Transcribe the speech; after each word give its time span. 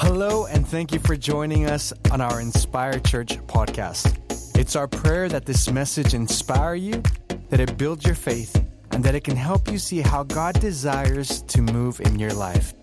Hello, 0.00 0.46
and 0.46 0.64
thank 0.64 0.92
you 0.92 1.00
for 1.00 1.16
joining 1.16 1.68
us 1.68 1.92
on 2.12 2.20
our 2.20 2.40
Inspire 2.40 3.00
Church 3.00 3.36
podcast. 3.48 4.16
It's 4.56 4.76
our 4.76 4.86
prayer 4.86 5.28
that 5.28 5.44
this 5.44 5.68
message 5.72 6.14
inspire 6.14 6.76
you, 6.76 7.02
that 7.48 7.58
it 7.58 7.76
builds 7.76 8.06
your 8.06 8.14
faith, 8.14 8.64
and 8.92 9.02
that 9.02 9.16
it 9.16 9.24
can 9.24 9.34
help 9.34 9.68
you 9.68 9.76
see 9.76 10.00
how 10.00 10.22
God 10.22 10.60
desires 10.60 11.42
to 11.42 11.62
move 11.62 12.00
in 12.00 12.16
your 12.20 12.32
life. 12.32 12.74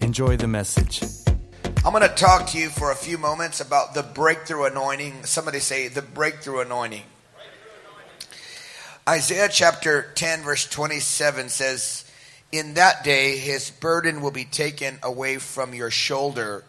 Enjoy 0.00 0.36
the 0.36 0.46
message. 0.46 1.02
I'm 1.84 1.92
going 1.92 2.08
to 2.08 2.14
talk 2.14 2.46
to 2.50 2.58
you 2.58 2.68
for 2.68 2.92
a 2.92 2.96
few 2.96 3.18
moments 3.18 3.60
about 3.60 3.94
the 3.94 4.04
breakthrough 4.04 4.66
anointing. 4.66 5.24
Somebody 5.24 5.58
say 5.58 5.88
the 5.88 6.02
breakthrough 6.02 6.60
anointing. 6.60 7.02
Isaiah 9.08 9.48
chapter 9.50 10.12
10, 10.14 10.42
verse 10.42 10.68
27 10.68 11.48
says, 11.48 12.04
In 12.52 12.74
that 12.74 13.04
day 13.04 13.36
his 13.36 13.70
burden 13.70 14.22
will 14.22 14.30
be 14.30 14.44
taken 14.44 14.98
away 15.02 15.38
from 15.38 15.74
your 15.74 15.90
shoulder. 15.90 16.64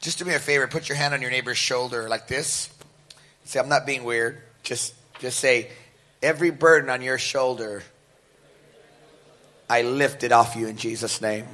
Just 0.00 0.18
do 0.18 0.24
me 0.24 0.34
a 0.34 0.38
favor, 0.38 0.66
put 0.66 0.88
your 0.88 0.96
hand 0.96 1.14
on 1.14 1.22
your 1.22 1.30
neighbor's 1.30 1.58
shoulder 1.58 2.08
like 2.08 2.28
this. 2.28 2.70
Say, 3.44 3.60
I'm 3.60 3.68
not 3.68 3.86
being 3.86 4.04
weird. 4.04 4.40
Just, 4.62 4.94
just 5.20 5.38
say, 5.38 5.70
Every 6.22 6.50
burden 6.50 6.88
on 6.88 7.02
your 7.02 7.18
shoulder, 7.18 7.82
I 9.68 9.82
lift 9.82 10.22
it 10.22 10.30
off 10.30 10.54
you 10.54 10.68
in 10.68 10.76
Jesus' 10.76 11.20
name. 11.20 11.46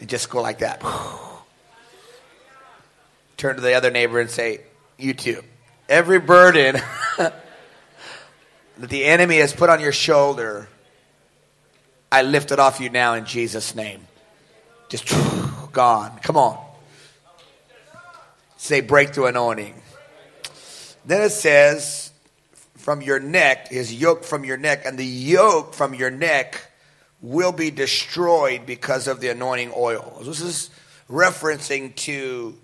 And 0.00 0.08
just 0.08 0.28
go 0.30 0.42
like 0.42 0.58
that. 0.58 0.80
Turn 3.36 3.54
to 3.54 3.60
the 3.60 3.74
other 3.74 3.92
neighbor 3.92 4.18
and 4.18 4.28
say, 4.28 4.62
You 4.98 5.14
too. 5.14 5.42
Every 5.88 6.18
burden 6.18 6.80
that 7.18 7.44
the 8.78 9.04
enemy 9.04 9.38
has 9.38 9.52
put 9.52 9.70
on 9.70 9.80
your 9.80 9.92
shoulder, 9.92 10.68
I 12.10 12.22
lift 12.22 12.52
it 12.52 12.58
off 12.58 12.80
you 12.80 12.90
now 12.90 13.14
in 13.14 13.24
Jesus' 13.24 13.74
name. 13.74 14.06
Just 14.88 15.08
gone. 15.72 16.18
Come 16.22 16.36
on. 16.36 16.58
Say 18.56 18.80
breakthrough 18.80 19.26
anointing. 19.26 19.74
Then 21.04 21.22
it 21.22 21.30
says, 21.30 22.10
from 22.76 23.02
your 23.02 23.20
neck, 23.20 23.68
his 23.68 23.92
yoke 23.92 24.24
from 24.24 24.44
your 24.44 24.56
neck, 24.56 24.82
and 24.84 24.98
the 24.98 25.04
yoke 25.04 25.74
from 25.74 25.94
your 25.94 26.10
neck 26.10 26.70
will 27.20 27.52
be 27.52 27.70
destroyed 27.70 28.64
because 28.64 29.06
of 29.06 29.20
the 29.20 29.28
anointing 29.28 29.72
oil. 29.76 30.22
This 30.24 30.40
is 30.40 30.70
referencing 31.10 31.94
to, 31.96 32.56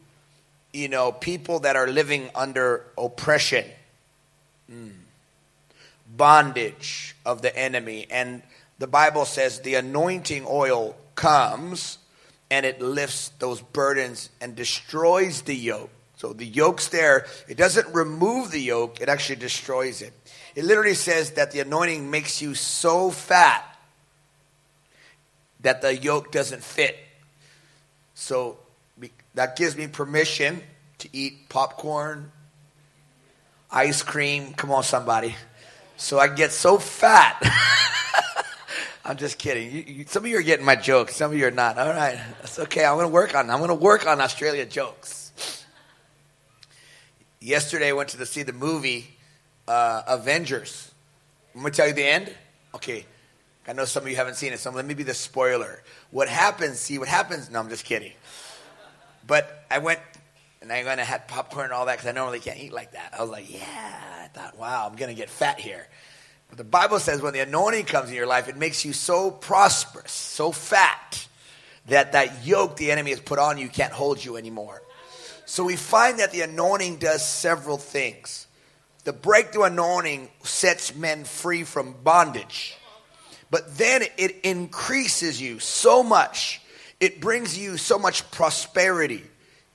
you 0.73 0.89
know, 0.89 1.13
people 1.13 1.61
that 1.61 1.77
are 1.77 1.89
living 1.89 2.31
under 2.35 2.85
oppression, 2.97 3.65
mm. 4.71 4.93
bondage 6.17 7.17
of 7.27 7.43
the 7.43 7.57
enemy. 7.57 8.07
And 8.11 8.43
the 8.79 8.87
Bible 8.87 9.25
says 9.25 9.61
the 9.61 9.77
anointing 9.77 10.47
oil 10.49 10.97
comes 11.15 11.99
and 12.51 12.67
it 12.67 12.81
lifts 12.81 13.31
those 13.39 13.61
burdens 13.61 14.31
and 14.41 14.55
destroys 14.55 15.43
the 15.43 15.55
yoke. 15.55 15.91
So 16.17 16.33
the 16.33 16.47
yoke's 16.47 16.89
there. 16.89 17.27
It 17.49 17.57
doesn't 17.57 17.93
remove 17.95 18.51
the 18.51 18.61
yoke, 18.61 19.01
it 19.01 19.09
actually 19.09 19.37
destroys 19.37 20.03
it. 20.03 20.13
It 20.55 20.65
literally 20.65 20.95
says 20.95 21.33
that 21.33 21.51
the 21.51 21.61
anointing 21.61 22.11
makes 22.11 22.41
you 22.41 22.55
so 22.55 23.11
fat 23.11 23.65
that 25.61 25.83
the 25.83 25.97
yoke 25.97 26.31
doesn't 26.31 26.63
fit. 26.63 26.97
So 28.15 28.59
that 29.35 29.57
gives 29.57 29.77
me 29.77 29.89
permission 29.89 30.63
to 30.99 31.09
eat 31.13 31.49
popcorn, 31.49 32.31
ice 33.71 34.03
cream. 34.03 34.55
Come 34.55 34.71
on, 34.71 34.85
somebody. 34.85 35.35
So 35.97 36.19
I 36.19 36.29
get 36.29 36.53
so 36.53 36.79
fat. 36.79 37.43
I'm 39.07 39.19
just 39.19 39.39
kidding. 39.39 39.71
You, 39.71 39.85
you, 39.87 40.05
some 40.07 40.25
of 40.25 40.31
you 40.31 40.39
are 40.39 40.43
getting 40.43 40.65
my 40.65 40.77
jokes. 40.77 41.15
Some 41.17 41.33
of 41.33 41.39
you 41.39 41.47
are 41.47 41.51
not. 41.51 41.77
All 41.77 41.91
right, 41.91 42.19
that's 42.41 42.59
okay. 42.59 42.87
I'm 42.87 42.97
going 42.97 43.07
to 43.07 43.13
work 43.13 43.35
on. 43.35 43.51
I'm 43.51 43.59
going 43.59 43.69
to 43.69 43.75
work 43.75 44.07
on 44.07 44.21
Australia 44.21 44.65
jokes. 44.65 45.65
Yesterday, 47.39 47.91
I 47.91 47.93
went 47.93 48.09
to 48.11 48.17
the, 48.17 48.25
see 48.25 48.43
the 48.43 48.55
movie 48.55 49.07
uh, 49.69 50.03
Avengers. 50.07 50.91
I'm 51.55 51.61
going 51.61 51.73
to 51.73 51.77
tell 51.77 51.87
you 51.87 51.93
the 51.93 52.07
end. 52.07 52.35
Okay, 52.75 53.05
I 53.69 53.75
know 53.75 53.85
some 53.85 54.05
of 54.05 54.09
you 54.09 54.17
haven't 54.17 54.37
seen 54.37 54.55
it, 54.55 54.59
so 54.59 54.71
let 54.71 54.87
me 54.87 54.95
be 54.95 55.03
the 55.03 55.15
spoiler. 55.15 55.83
What 56.11 56.29
happens? 56.29 56.81
See 56.81 56.99
what 56.99 57.09
happens? 57.09 57.51
No, 57.51 57.61
I'm 57.61 57.69
just 57.69 57.85
kidding. 57.85 58.13
But 59.27 59.67
I 59.71 59.79
went 59.79 60.01
and 60.63 60.73
I 60.73 60.83
went 60.83 60.99
and 60.99 61.07
had 61.07 61.29
popcorn 61.29 61.67
and 61.67 61.75
all 61.75 61.87
that 61.87 61.99
because 61.99 62.09
I 62.09 62.13
normally 62.13 62.41
can't 62.41 62.59
eat 62.59 62.73
like 62.73 62.93
that. 62.93 63.13
I 63.17 63.21
was 63.21 63.31
like, 63.31 63.53
yeah. 63.53 64.23
I 64.25 64.29
thought, 64.29 64.59
wow, 64.59 64.89
I'm 64.91 64.97
going 64.97 65.11
to 65.11 65.15
get 65.15 65.29
fat 65.29 65.61
here. 65.61 65.87
But 66.55 66.59
the 66.59 66.71
Bible 66.71 67.01
says 67.01 67.21
when 67.21 67.33
the 67.33 67.41
anointing 67.41 67.87
comes 67.87 68.11
in 68.11 68.15
your 68.15 68.29
life, 68.29 68.47
it 68.47 68.57
makes 68.57 68.85
you 68.85 68.93
so 68.93 69.33
prosperous, 69.33 70.13
so 70.13 70.53
fat, 70.53 71.27
that 71.89 72.13
that 72.13 72.47
yoke 72.47 72.77
the 72.77 72.93
enemy 72.93 73.11
has 73.11 73.19
put 73.19 73.41
on 73.41 73.59
you 73.59 73.69
can't 73.69 73.93
hold 73.93 74.25
you 74.25 74.37
anymore. 74.37 74.81
So 75.47 75.65
we 75.65 75.75
find 75.75 76.21
that 76.21 76.31
the 76.31 76.43
anointing 76.43 76.99
does 76.99 77.29
several 77.29 77.77
things. 77.77 78.47
The 79.03 79.13
breakthrough 79.13 79.65
anointing 79.65 80.31
sets 80.45 80.95
men 80.95 81.25
free 81.25 81.65
from 81.65 81.93
bondage. 82.05 82.77
But 83.51 83.77
then 83.77 84.05
it 84.17 84.37
increases 84.45 85.43
you 85.43 85.59
so 85.59 86.05
much. 86.05 86.61
It 87.01 87.21
brings 87.21 87.59
you 87.59 87.79
so 87.79 87.99
much 87.99 88.31
prosperity, 88.31 89.25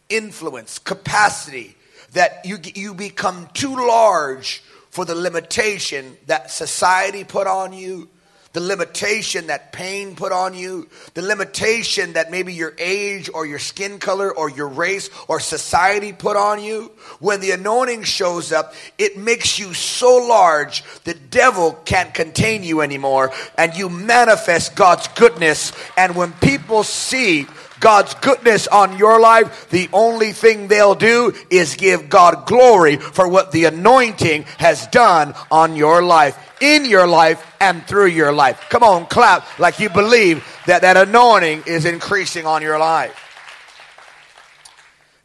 influence, 0.07 0.79
capacity 0.79 1.75
that 2.13 2.45
you, 2.45 2.57
you 2.73 2.93
become 2.93 3.49
too 3.53 3.75
large 3.75 4.63
for 4.89 5.05
the 5.05 5.15
limitation 5.15 6.17
that 6.27 6.51
society 6.51 7.23
put 7.23 7.47
on 7.47 7.73
you, 7.73 8.09
the 8.51 8.59
limitation 8.59 9.47
that 9.47 9.71
pain 9.71 10.15
put 10.15 10.31
on 10.31 10.55
you, 10.55 10.89
the 11.13 11.21
limitation 11.21 12.13
that 12.13 12.31
maybe 12.31 12.51
your 12.51 12.73
age 12.79 13.29
or 13.31 13.45
your 13.45 13.59
skin 13.59 13.99
color 13.99 14.35
or 14.35 14.49
your 14.49 14.67
race 14.67 15.09
or 15.27 15.39
society 15.39 16.11
put 16.13 16.35
on 16.35 16.61
you, 16.63 16.91
when 17.19 17.41
the 17.41 17.51
anointing 17.51 18.01
shows 18.03 18.51
up, 18.51 18.73
it 18.97 19.17
makes 19.17 19.59
you 19.59 19.73
so 19.75 20.17
large 20.27 20.83
the 21.03 21.13
devil 21.13 21.73
can't 21.85 22.13
contain 22.13 22.63
you 22.63 22.81
anymore 22.81 23.31
and 23.55 23.75
you 23.75 23.87
manifest 23.87 24.75
God's 24.75 25.07
goodness. 25.09 25.71
And 25.95 26.15
when 26.15 26.33
people 26.33 26.83
see 26.83 27.45
God's 27.79 28.13
goodness 28.15 28.67
on 28.67 28.97
your 28.97 29.19
life, 29.19 29.69
the 29.69 29.89
only 29.93 30.33
thing 30.33 30.67
they'll 30.67 30.95
do 30.95 31.33
is 31.49 31.75
give 31.75 32.09
God 32.09 32.45
glory 32.45 32.97
for 32.97 33.27
what 33.27 33.51
the 33.51 33.65
anointing 33.65 34.43
has 34.57 34.87
done 34.87 35.33
on 35.49 35.75
your 35.75 36.01
life, 36.03 36.37
in 36.61 36.85
your 36.85 37.07
life, 37.07 37.45
and 37.59 37.85
through 37.85 38.07
your 38.07 38.31
life. 38.31 38.67
Come 38.69 38.83
on, 38.83 39.05
clap 39.05 39.59
like 39.59 39.79
you 39.79 39.89
believe 39.89 40.45
that 40.65 40.81
that 40.81 40.97
anointing 40.97 41.63
is 41.67 41.85
increasing 41.85 42.45
on 42.45 42.61
your 42.61 42.79
life. 42.79 43.25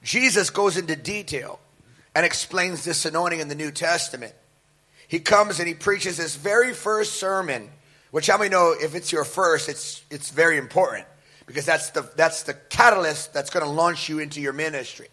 Jesus 0.03 0.51
goes 0.51 0.77
into 0.77 0.97
detail 0.97 1.59
and 2.15 2.25
explains 2.25 2.85
this 2.85 3.05
anointing 3.05 3.41
in 3.41 3.49
the 3.49 3.55
New 3.55 3.71
Testament. 3.71 4.35
He 5.09 5.19
comes 5.19 5.59
and 5.59 5.67
he 5.67 5.75
preaches 5.75 6.19
this 6.19 6.37
very 6.37 6.73
first 6.73 7.15
sermon, 7.15 7.71
which 8.11 8.27
how 8.29 8.39
many 8.39 8.51
know 8.51 8.75
if 8.79 8.95
it's 8.95 9.11
your 9.11 9.25
first, 9.25 9.69
it's, 9.69 10.03
it's 10.11 10.31
very 10.31 10.59
important 10.59 11.07
because 11.47 11.67
that's 11.67 11.91
the, 11.91 12.09
that's 12.17 12.45
the 12.45 12.55
catalyst 12.55 13.33
that's 13.33 13.51
going 13.51 13.65
to 13.65 13.71
launch 13.71 14.09
you 14.09 14.19
into 14.19 14.41
your 14.41 14.53
ministry. 14.53 15.09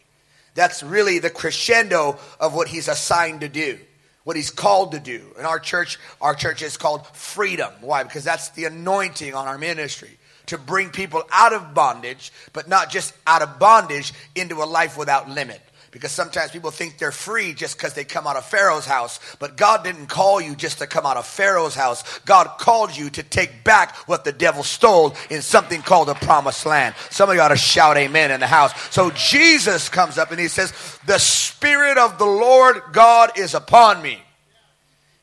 That's 0.53 0.84
really 0.84 1.19
the 1.19 1.30
crescendo 1.30 2.19
of 2.40 2.53
what 2.53 2.68
he's 2.68 2.88
assigned 2.88 3.42
to 3.42 3.50
do, 3.50 3.80
what 4.24 4.36
he's 4.36 4.50
called 4.50 4.92
to 4.94 5.00
do. 5.00 5.22
In 5.40 5.46
our 5.46 5.59
church, 5.59 5.97
our 6.19 6.36
church 6.36 6.62
is 6.62 6.78
called 6.78 7.08
freedom. 7.08 7.72
Why? 7.81 8.03
Because 8.03 8.24
that's 8.24 8.50
the 8.50 8.66
anointing 8.66 9.34
on 9.34 9.47
our 9.47 9.58
ministry 9.58 10.18
to 10.47 10.58
bring 10.58 10.90
people 10.90 11.24
out 11.31 11.53
of 11.53 11.74
bondage, 11.74 12.34
but 12.52 12.68
not 12.68 12.90
just 12.90 13.13
out 13.25 13.42
of 13.42 13.59
bondage 13.59 14.13
into 14.36 14.62
a 14.62 14.66
life 14.66 14.98
without 14.98 15.30
limit. 15.30 15.62
Because 15.91 16.13
sometimes 16.13 16.52
people 16.52 16.72
think 16.72 16.97
they're 16.97 17.12
free 17.12 17.53
just 17.53 17.78
because 17.78 17.94
they 17.94 18.06
come 18.06 18.25
out 18.25 18.38
of 18.38 18.46
Pharaoh's 18.46 18.85
house. 18.85 19.19
But 19.40 19.57
God 19.57 19.84
didn't 19.84 20.07
call 20.07 20.40
you 20.40 20.56
just 20.56 20.79
to 20.79 20.88
come 20.88 21.06
out 21.06 21.18
of 21.18 21.28
Pharaoh's 21.28 21.75
house. 21.75 22.19
God 22.19 22.57
called 22.57 22.96
you 22.96 23.09
to 23.09 23.24
take 23.24 23.66
back 23.66 23.96
what 24.07 24.24
the 24.24 24.31
devil 24.31 24.63
stole 24.63 25.13
in 25.30 25.41
something 25.41 25.81
called 25.81 26.07
the 26.07 26.13
promised 26.13 26.66
land. 26.66 26.96
Somebody 27.09 27.40
ought 27.40 27.50
to 27.50 27.57
shout 27.57 27.97
amen 27.97 28.31
in 28.31 28.40
the 28.40 28.47
house. 28.47 28.72
So 28.89 29.12
Jesus 29.12 29.89
comes 29.89 30.18
up 30.18 30.31
and 30.31 30.39
he 30.39 30.48
says, 30.48 30.71
The 31.06 31.19
Spirit 31.19 31.98
of 31.98 32.18
the 32.18 32.25
Lord 32.25 32.81
God 32.94 33.38
is 33.38 33.54
upon 33.54 34.01
me 34.01 34.24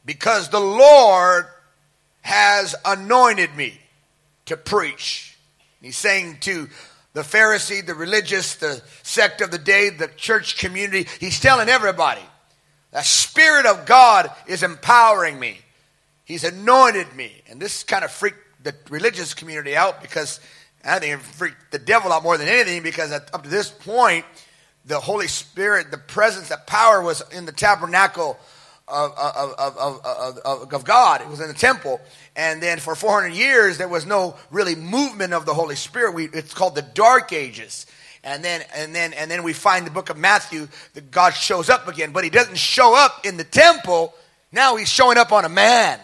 because 0.04 0.50
the 0.50 0.60
Lord 0.60 1.46
has 2.20 2.75
anointed 2.84 3.56
me 3.56 3.81
to 4.44 4.58
preach. 4.58 5.38
He's 5.81 5.96
saying 5.96 6.38
to 6.40 6.69
the 7.19 7.25
Pharisee, 7.25 7.85
the 7.85 7.97
religious, 7.97 8.55
the 8.55 8.81
sect 9.03 9.41
of 9.41 9.50
the 9.50 9.59
day, 9.59 9.91
the 9.91 10.06
church 10.06 10.56
community. 10.56 11.09
He's 11.19 11.41
telling 11.41 11.69
everybody 11.69 12.20
the 12.93 13.03
Spirit 13.03 13.67
of 13.67 13.87
God 13.87 14.31
is 14.47 14.62
empowering 14.62 15.41
me. 15.41 15.59
He's 16.25 16.44
anointed 16.44 17.12
me. 17.17 17.32
And 17.50 17.61
this 17.61 17.82
kind 17.82 18.05
of 18.05 18.12
freaked 18.12 18.38
the 18.62 18.73
religious 18.88 19.35
community 19.35 19.75
out 19.75 20.00
because 20.00 20.38
I 20.85 21.00
think 21.00 21.15
it 21.15 21.20
freaked 21.20 21.73
the 21.73 21.81
devil 21.81 22.12
out 22.12 22.23
more 22.23 22.38
than 22.38 22.47
anything 22.47 22.85
because 22.85 23.11
up 23.11 23.43
to 23.43 23.49
this 23.49 23.69
point, 23.69 24.25
the 24.85 25.00
Holy 25.00 25.26
Spirit, 25.26 25.91
the 25.91 25.99
presence, 25.99 26.50
the 26.50 26.56
power 26.69 27.03
was 27.03 27.25
in 27.32 27.47
the 27.47 27.53
tabernacle 27.53 28.38
of, 28.90 29.12
of, 29.17 30.00
of, 30.44 30.73
of, 30.73 30.85
God. 30.85 31.20
It 31.20 31.29
was 31.29 31.40
in 31.40 31.49
the 31.49 31.55
temple. 31.55 32.00
And 32.37 32.62
then 32.62 32.79
for 32.79 32.94
400 32.94 33.29
years, 33.35 33.79
there 33.79 33.88
was 33.88 34.06
no 34.06 34.37
really 34.50 34.75
movement 34.75 35.32
of 35.32 35.46
the 35.46 35.55
Holy 35.55 35.76
Spirit. 35.76 36.14
We, 36.14 36.25
it's 36.26 36.55
called 36.55 36.75
the 36.75 36.82
Dark 36.82 37.32
Ages. 37.32 37.87
And 38.25 38.44
then, 38.44 38.62
and 38.75 38.94
then, 38.94 39.12
and 39.12 39.31
then 39.31 39.43
we 39.43 39.52
find 39.52 39.87
the 39.87 39.90
book 39.90 40.11
of 40.11 40.17
Matthew 40.17 40.69
that 40.94 41.11
God 41.11 41.31
shows 41.31 41.70
up 41.70 41.88
again, 41.88 42.12
but 42.12 42.25
he 42.25 42.31
doesn't 42.31 42.58
show 42.58 42.96
up 42.96 43.25
in 43.25 43.37
the 43.37 43.44
temple. 43.44 44.14
Now 44.52 44.76
he's 44.76 44.88
showing 44.88 45.19
up 45.19 45.32
on 45.32 45.44
a 45.44 45.49
man. 45.49 46.00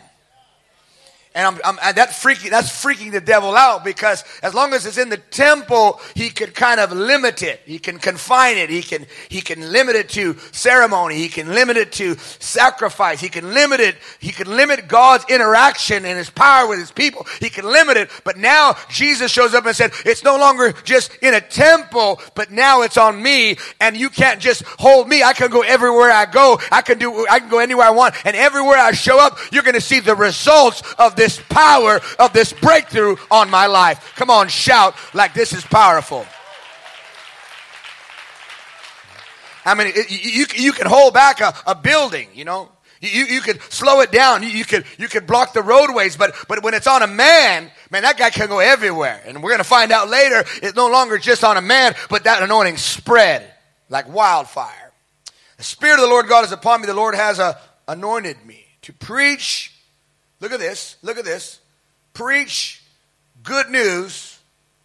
And 1.36 1.44
I'm, 1.48 1.60
I'm, 1.64 1.94
that 1.96 2.10
freaking, 2.10 2.50
that's 2.50 2.70
freaking 2.70 3.10
the 3.10 3.20
devil 3.20 3.56
out 3.56 3.82
because 3.82 4.22
as 4.40 4.54
long 4.54 4.72
as 4.72 4.86
it's 4.86 4.98
in 4.98 5.08
the 5.08 5.16
temple, 5.16 6.00
he 6.14 6.30
could 6.30 6.54
kind 6.54 6.78
of 6.78 6.92
limit 6.92 7.42
it. 7.42 7.60
He 7.64 7.80
can 7.80 7.98
confine 7.98 8.56
it. 8.56 8.70
He 8.70 8.82
can, 8.82 9.04
he 9.28 9.40
can 9.40 9.72
limit 9.72 9.96
it 9.96 10.08
to 10.10 10.36
ceremony. 10.52 11.16
He 11.16 11.28
can 11.28 11.48
limit 11.48 11.76
it 11.76 11.90
to 11.92 12.16
sacrifice. 12.38 13.20
He 13.20 13.28
can 13.28 13.52
limit 13.52 13.80
it. 13.80 13.96
He 14.20 14.30
can 14.30 14.46
limit 14.46 14.86
God's 14.86 15.24
interaction 15.28 16.04
and 16.04 16.16
his 16.16 16.30
power 16.30 16.68
with 16.68 16.78
his 16.78 16.92
people. 16.92 17.26
He 17.40 17.50
can 17.50 17.64
limit 17.64 17.96
it. 17.96 18.10
But 18.22 18.36
now 18.36 18.76
Jesus 18.88 19.32
shows 19.32 19.54
up 19.54 19.66
and 19.66 19.74
said, 19.74 19.90
it's 20.04 20.22
no 20.22 20.36
longer 20.36 20.72
just 20.84 21.16
in 21.16 21.34
a 21.34 21.40
temple, 21.40 22.20
but 22.36 22.52
now 22.52 22.82
it's 22.82 22.96
on 22.96 23.20
me 23.20 23.56
and 23.80 23.96
you 23.96 24.08
can't 24.08 24.38
just 24.38 24.62
hold 24.78 25.08
me. 25.08 25.24
I 25.24 25.32
can 25.32 25.50
go 25.50 25.62
everywhere 25.62 26.12
I 26.12 26.26
go. 26.26 26.60
I 26.70 26.82
can 26.82 26.98
do, 26.98 27.26
I 27.28 27.40
can 27.40 27.48
go 27.48 27.58
anywhere 27.58 27.86
I 27.86 27.90
want. 27.90 28.14
And 28.24 28.36
everywhere 28.36 28.78
I 28.78 28.92
show 28.92 29.18
up, 29.18 29.36
you're 29.50 29.64
going 29.64 29.74
to 29.74 29.80
see 29.80 29.98
the 29.98 30.14
results 30.14 30.82
of 30.96 31.16
this 31.16 31.23
this 31.24 31.40
power 31.48 32.00
of 32.18 32.34
this 32.34 32.52
breakthrough 32.52 33.16
on 33.30 33.48
my 33.48 33.66
life. 33.66 34.12
Come 34.16 34.28
on, 34.28 34.48
shout 34.48 34.94
like 35.14 35.32
this 35.32 35.54
is 35.54 35.64
powerful. 35.64 36.26
I 39.64 39.74
mean, 39.74 39.90
you, 40.10 40.44
you 40.54 40.72
can 40.72 40.86
hold 40.86 41.14
back 41.14 41.40
a, 41.40 41.54
a 41.66 41.74
building, 41.74 42.28
you 42.34 42.44
know. 42.44 42.68
You, 43.00 43.24
you 43.24 43.40
could 43.40 43.62
slow 43.72 44.00
it 44.00 44.12
down. 44.12 44.42
You, 44.42 44.50
you, 44.50 44.64
could, 44.64 44.84
you 44.98 45.08
could 45.08 45.26
block 45.26 45.54
the 45.54 45.62
roadways, 45.62 46.16
but, 46.16 46.34
but 46.48 46.62
when 46.62 46.74
it's 46.74 46.86
on 46.86 47.02
a 47.02 47.06
man, 47.06 47.70
man, 47.90 48.02
that 48.02 48.18
guy 48.18 48.30
can 48.30 48.48
go 48.48 48.60
everywhere. 48.60 49.22
And 49.26 49.42
we're 49.42 49.50
going 49.50 49.58
to 49.58 49.64
find 49.64 49.92
out 49.92 50.08
later, 50.10 50.44
it's 50.62 50.76
no 50.76 50.88
longer 50.88 51.16
just 51.16 51.42
on 51.44 51.56
a 51.56 51.62
man, 51.62 51.94
but 52.10 52.24
that 52.24 52.42
anointing 52.42 52.76
spread 52.76 53.50
like 53.88 54.08
wildfire. 54.12 54.92
The 55.56 55.64
Spirit 55.64 55.94
of 55.94 56.00
the 56.02 56.08
Lord 56.08 56.28
God 56.28 56.44
is 56.44 56.52
upon 56.52 56.82
me. 56.82 56.86
The 56.86 56.94
Lord 56.94 57.14
has 57.14 57.38
uh, 57.40 57.54
anointed 57.88 58.44
me 58.44 58.64
to 58.82 58.92
preach 58.92 59.73
Look 60.44 60.52
at 60.52 60.60
this. 60.60 60.96
Look 61.00 61.16
at 61.16 61.24
this. 61.24 61.58
Preach 62.12 62.82
good 63.42 63.70
news 63.70 64.38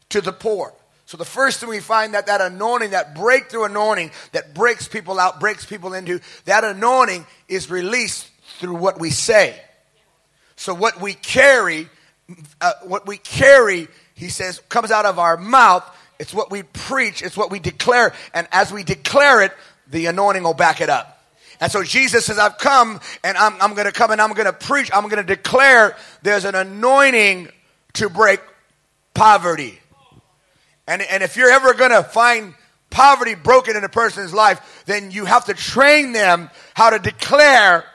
to 0.08 0.22
the 0.22 0.32
poor. 0.32 0.74
So 1.06 1.18
the 1.18 1.26
first 1.26 1.60
thing 1.60 1.68
we 1.68 1.82
find 1.82 2.14
that 2.14 2.28
that 2.28 2.40
anointing, 2.40 2.92
that 2.92 3.14
breakthrough 3.14 3.66
anointing 3.66 4.12
that 4.32 4.54
breaks 4.54 4.88
people 4.88 5.20
out, 5.20 5.42
breaks 5.42 5.66
people 5.66 5.94
into, 5.94 6.22
that 6.46 6.64
anointing 6.64 7.28
is 7.50 7.70
released 7.70 8.30
through 8.60 8.76
what 8.76 9.02
we 9.02 9.10
say. 9.10 9.60
So 10.56 10.74
what 10.74 11.02
we 11.02 11.14
carry, 11.14 11.90
uh, 12.62 12.72
what 12.84 13.06
we 13.06 13.18
carry, 13.18 13.90
he 14.16 14.30
says, 14.30 14.62
comes 14.70 14.92
out 14.92 15.06
of 15.06 15.20
our 15.20 15.36
mouth. 15.36 15.84
It's 16.20 16.34
what 16.34 16.52
we 16.52 16.64
preach. 16.64 17.22
It's 17.22 17.36
what 17.36 17.52
we 17.52 17.60
declare. 17.60 18.14
And 18.34 18.48
as 18.54 18.72
we 18.72 18.84
declare 18.84 19.42
it, 19.42 19.52
the 19.90 20.06
anointing 20.06 20.44
will 20.44 20.54
back 20.54 20.80
it 20.80 20.90
up. 20.90 21.19
And 21.60 21.72
so 21.72 21.84
Jesus 21.84 22.26
says, 22.26 22.38
I've 22.38 22.58
come 22.58 23.00
and 23.24 23.38
I'm, 23.38 23.62
I'm 23.62 23.74
going 23.74 23.86
to 23.86 23.92
come 23.92 24.12
and 24.12 24.22
I'm 24.22 24.34
going 24.34 24.46
to 24.46 24.54
preach. 24.54 24.90
I'm 24.94 25.04
going 25.10 25.26
to 25.26 25.36
declare 25.36 25.96
there's 26.22 26.46
an 26.46 26.56
anointing 26.56 27.50
to 27.94 28.10
break 28.10 28.40
poverty. 29.14 29.80
And, 30.88 31.02
and 31.02 31.22
if 31.22 31.36
you're 31.36 31.52
ever 31.52 31.74
going 31.74 31.92
to 31.92 32.04
find 32.04 32.54
poverty 32.90 33.36
broken 33.36 33.76
in 33.76 33.84
a 33.84 33.90
person's 33.90 34.34
life, 34.34 34.84
then 34.86 35.12
you 35.12 35.26
have 35.26 35.46
to 35.46 35.54
train 35.54 36.14
them 36.14 36.50
how 36.74 36.90
to 36.90 37.00
declare 37.00 37.86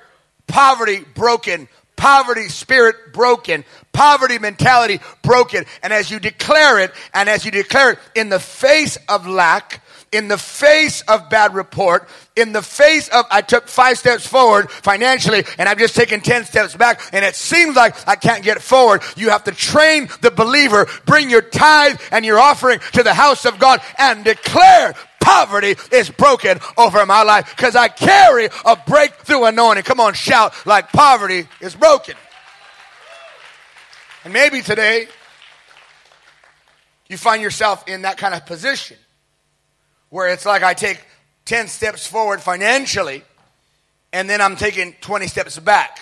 poverty 0.47 1.01
broken, 1.15 1.69
poverty 1.97 2.49
spirit 2.49 3.13
broken, 3.13 3.65
poverty 3.93 4.39
mentality 4.39 5.01
broken. 5.23 5.65
And 5.83 5.93
as 5.93 6.11
you 6.11 6.21
declare 6.21 6.81
it, 6.81 6.93
and 7.13 7.29
as 7.29 7.45
you 7.45 7.51
declare 7.51 7.93
it 7.93 7.99
in 8.15 8.29
the 8.29 8.41
face 8.41 8.99
of 9.09 9.27
lack, 9.27 9.83
in 10.15 10.29
the 10.29 10.39
face 10.39 11.01
of 11.03 11.29
bad 11.29 11.55
report, 11.55 12.09
in 12.37 12.53
the 12.53 12.63
face 12.63 13.09
of 13.09 13.27
I 13.31 13.43
took 13.43 13.67
five 13.67 13.99
steps 13.99 14.25
forward 14.27 14.71
financially 14.71 15.45
and 15.59 15.69
I've 15.69 15.79
just 15.79 15.97
taken 15.97 16.21
10 16.21 16.45
steps 16.45 16.77
back 16.77 17.01
and 17.13 17.25
it 17.25 17.35
seems 17.35 17.75
like 17.75 17.97
I 18.09 18.15
can't 18.15 18.45
get 18.45 18.63
forward. 18.63 19.03
You 19.17 19.31
have 19.31 19.45
to 19.45 19.53
train 19.53 20.09
the 20.21 20.31
believer, 20.31 20.87
bring 21.05 21.31
your 21.31 21.43
tithe 21.43 22.01
and 22.13 22.25
your 22.25 22.39
offering 22.39 22.79
to 22.93 23.03
the 23.03 23.13
house 23.13 23.45
of 23.45 23.59
God 23.59 23.81
and 23.99 24.25
declare 24.25 24.95
poverty 25.21 25.75
is 25.91 26.11
broken 26.11 26.61
over 26.77 27.05
my 27.07 27.25
life 27.25 27.51
because 27.57 27.75
I 27.75 27.89
carry 27.89 28.49
a 28.65 28.77
breakthrough 28.87 29.45
anointing. 29.45 29.85
Come 29.85 29.99
on, 29.99 30.15
shout 30.15 30.55
like 30.65 30.93
poverty 30.93 31.49
is 31.61 31.75
broken. 31.75 32.15
And 34.23 34.33
maybe 34.33 34.63
today 34.63 35.09
you 37.09 37.17
find 37.17 37.43
yourself 37.43 37.89
in 37.89 38.03
that 38.03 38.17
kind 38.17 38.33
of 38.33 38.47
position 38.47 38.97
where 40.15 40.29
it's 40.29 40.47
like 40.47 40.63
I 40.63 40.75
take 40.75 41.05
10 41.47 41.67
steps 41.67 42.07
forward 42.07 42.41
financially 42.41 43.25
and 44.13 44.31
then 44.31 44.41
I'm 44.41 44.55
taking 44.55 44.93
20 45.01 45.27
steps 45.27 45.59
back. 45.59 45.99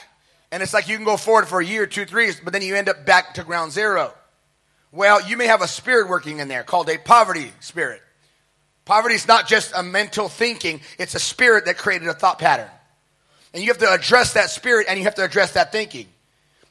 And 0.50 0.62
it's 0.62 0.74
like 0.74 0.86
you 0.86 0.96
can 0.96 1.06
go 1.06 1.16
forward 1.16 1.48
for 1.48 1.62
a 1.62 1.64
year, 1.64 1.86
two, 1.86 2.04
three, 2.04 2.30
but 2.44 2.52
then 2.52 2.60
you 2.60 2.76
end 2.76 2.90
up 2.90 3.06
back 3.06 3.32
to 3.34 3.42
ground 3.42 3.72
zero. 3.72 4.12
Well, 4.92 5.26
you 5.26 5.38
may 5.38 5.46
have 5.46 5.62
a 5.62 5.66
spirit 5.66 6.10
working 6.10 6.40
in 6.40 6.48
there 6.48 6.62
called 6.62 6.90
a 6.90 6.98
poverty 6.98 7.52
spirit. 7.60 8.02
Poverty 8.84 9.14
is 9.14 9.26
not 9.26 9.48
just 9.48 9.72
a 9.74 9.82
mental 9.82 10.28
thinking, 10.28 10.82
it's 10.98 11.14
a 11.14 11.18
spirit 11.18 11.64
that 11.64 11.78
created 11.78 12.06
a 12.06 12.12
thought 12.12 12.38
pattern. 12.38 12.68
And 13.54 13.62
you 13.62 13.70
have 13.70 13.78
to 13.78 13.90
address 13.90 14.34
that 14.34 14.50
spirit 14.50 14.88
and 14.90 14.98
you 14.98 15.04
have 15.04 15.14
to 15.14 15.24
address 15.24 15.52
that 15.52 15.72
thinking. 15.72 16.06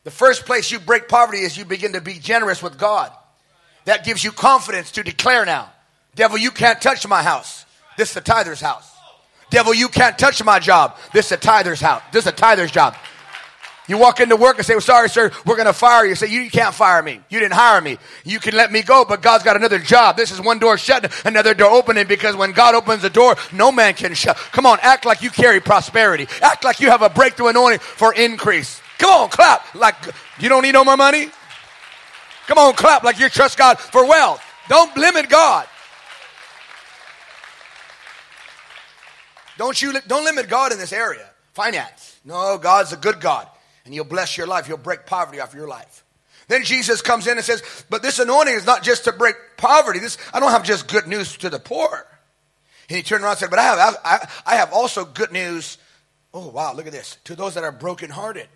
The 0.03 0.11
first 0.11 0.45
place 0.45 0.69
you 0.69 0.77
break 0.77 1.07
poverty 1.07 1.39
is 1.39 1.57
you 1.57 1.65
begin 1.65 1.93
to 1.93 2.01
be 2.01 2.19
generous 2.19 2.61
with 2.61 2.77
God. 2.77 3.11
That 3.85 4.05
gives 4.05 4.23
you 4.23 4.31
confidence 4.31 4.91
to 4.91 5.01
declare 5.01 5.43
now. 5.43 5.71
Devil, 6.15 6.37
you 6.37 6.51
can't 6.51 6.81
touch 6.81 7.07
my 7.07 7.23
house. 7.23 7.65
This 7.97 8.09
is 8.09 8.15
the 8.15 8.21
tither's 8.21 8.61
house. 8.61 8.91
Devil, 9.49 9.73
you 9.73 9.89
can't 9.89 10.17
touch 10.17 10.43
my 10.43 10.59
job. 10.59 10.97
This 11.13 11.27
is 11.27 11.33
a 11.33 11.37
tither's 11.37 11.81
house. 11.81 12.01
This 12.11 12.25
is 12.25 12.31
a 12.31 12.35
tither's 12.35 12.71
job. 12.71 12.95
You 13.87 13.97
walk 13.97 14.21
into 14.21 14.37
work 14.37 14.57
and 14.57 14.65
say, 14.65 14.73
well, 14.73 14.81
sorry, 14.81 15.09
sir, 15.09 15.31
we're 15.45 15.57
going 15.57 15.65
to 15.65 15.73
fire 15.73 16.05
you. 16.05 16.15
Say, 16.15 16.27
you 16.27 16.49
can't 16.49 16.73
fire 16.73 17.03
me. 17.03 17.19
You 17.29 17.39
didn't 17.39 17.55
hire 17.55 17.81
me. 17.81 17.97
You 18.23 18.39
can 18.39 18.55
let 18.55 18.71
me 18.71 18.83
go, 18.83 19.03
but 19.03 19.21
God's 19.21 19.43
got 19.43 19.57
another 19.57 19.79
job. 19.79 20.15
This 20.15 20.31
is 20.31 20.39
one 20.39 20.59
door 20.59 20.77
shut, 20.77 21.11
another 21.25 21.53
door 21.53 21.71
opening 21.71 22.07
because 22.07 22.35
when 22.35 22.53
God 22.53 22.73
opens 22.75 23.01
the 23.01 23.09
door, 23.09 23.35
no 23.51 23.69
man 23.71 23.93
can 23.93 24.13
shut. 24.13 24.37
Come 24.37 24.65
on, 24.65 24.77
act 24.81 25.05
like 25.05 25.21
you 25.21 25.29
carry 25.29 25.59
prosperity. 25.59 26.27
Act 26.41 26.63
like 26.63 26.79
you 26.79 26.89
have 26.89 27.01
a 27.01 27.09
breakthrough 27.09 27.47
anointing 27.47 27.79
for 27.79 28.13
increase. 28.13 28.81
Come 28.97 29.09
on, 29.09 29.29
clap 29.29 29.75
like 29.75 29.95
you 30.39 30.47
don't 30.47 30.61
need 30.61 30.73
no 30.73 30.85
more 30.85 30.95
money. 30.95 31.29
Come 32.47 32.59
on, 32.59 32.73
clap 32.75 33.03
like 33.03 33.19
you 33.19 33.27
trust 33.27 33.57
God 33.57 33.77
for 33.77 34.07
wealth. 34.07 34.41
Don't 34.69 34.95
limit 34.95 35.27
God. 35.27 35.67
Don't 39.61 39.79
you 39.79 39.93
don't 40.07 40.25
limit 40.25 40.49
God 40.49 40.71
in 40.71 40.79
this 40.79 40.91
area. 40.91 41.29
Finance. 41.53 42.19
No, 42.25 42.57
God's 42.57 42.93
a 42.93 42.97
good 42.97 43.21
God. 43.21 43.47
And 43.85 43.93
he'll 43.93 44.03
bless 44.03 44.35
your 44.35 44.47
life. 44.47 44.65
He'll 44.65 44.75
break 44.75 45.05
poverty 45.05 45.39
off 45.39 45.53
your 45.53 45.67
life. 45.67 46.03
Then 46.47 46.63
Jesus 46.63 47.03
comes 47.03 47.27
in 47.27 47.37
and 47.37 47.45
says, 47.45 47.61
But 47.87 48.01
this 48.01 48.17
anointing 48.17 48.55
is 48.55 48.65
not 48.65 48.81
just 48.81 49.03
to 49.03 49.11
break 49.11 49.35
poverty. 49.57 49.99
This 49.99 50.17
I 50.33 50.39
don't 50.39 50.49
have 50.49 50.63
just 50.63 50.87
good 50.87 51.05
news 51.05 51.37
to 51.37 51.49
the 51.51 51.59
poor. 51.59 52.07
And 52.89 52.97
he 52.97 53.03
turned 53.03 53.23
around 53.23 53.33
and 53.33 53.39
said, 53.39 53.51
But 53.51 53.59
I 53.59 53.61
have 53.61 53.97
I, 54.03 54.27
I 54.47 54.55
have 54.55 54.73
also 54.73 55.05
good 55.05 55.31
news. 55.31 55.77
Oh 56.33 56.47
wow, 56.47 56.73
look 56.73 56.87
at 56.87 56.91
this. 56.91 57.17
To 57.25 57.35
those 57.35 57.53
that 57.53 57.63
are 57.63 57.71
brokenhearted. 57.71 58.47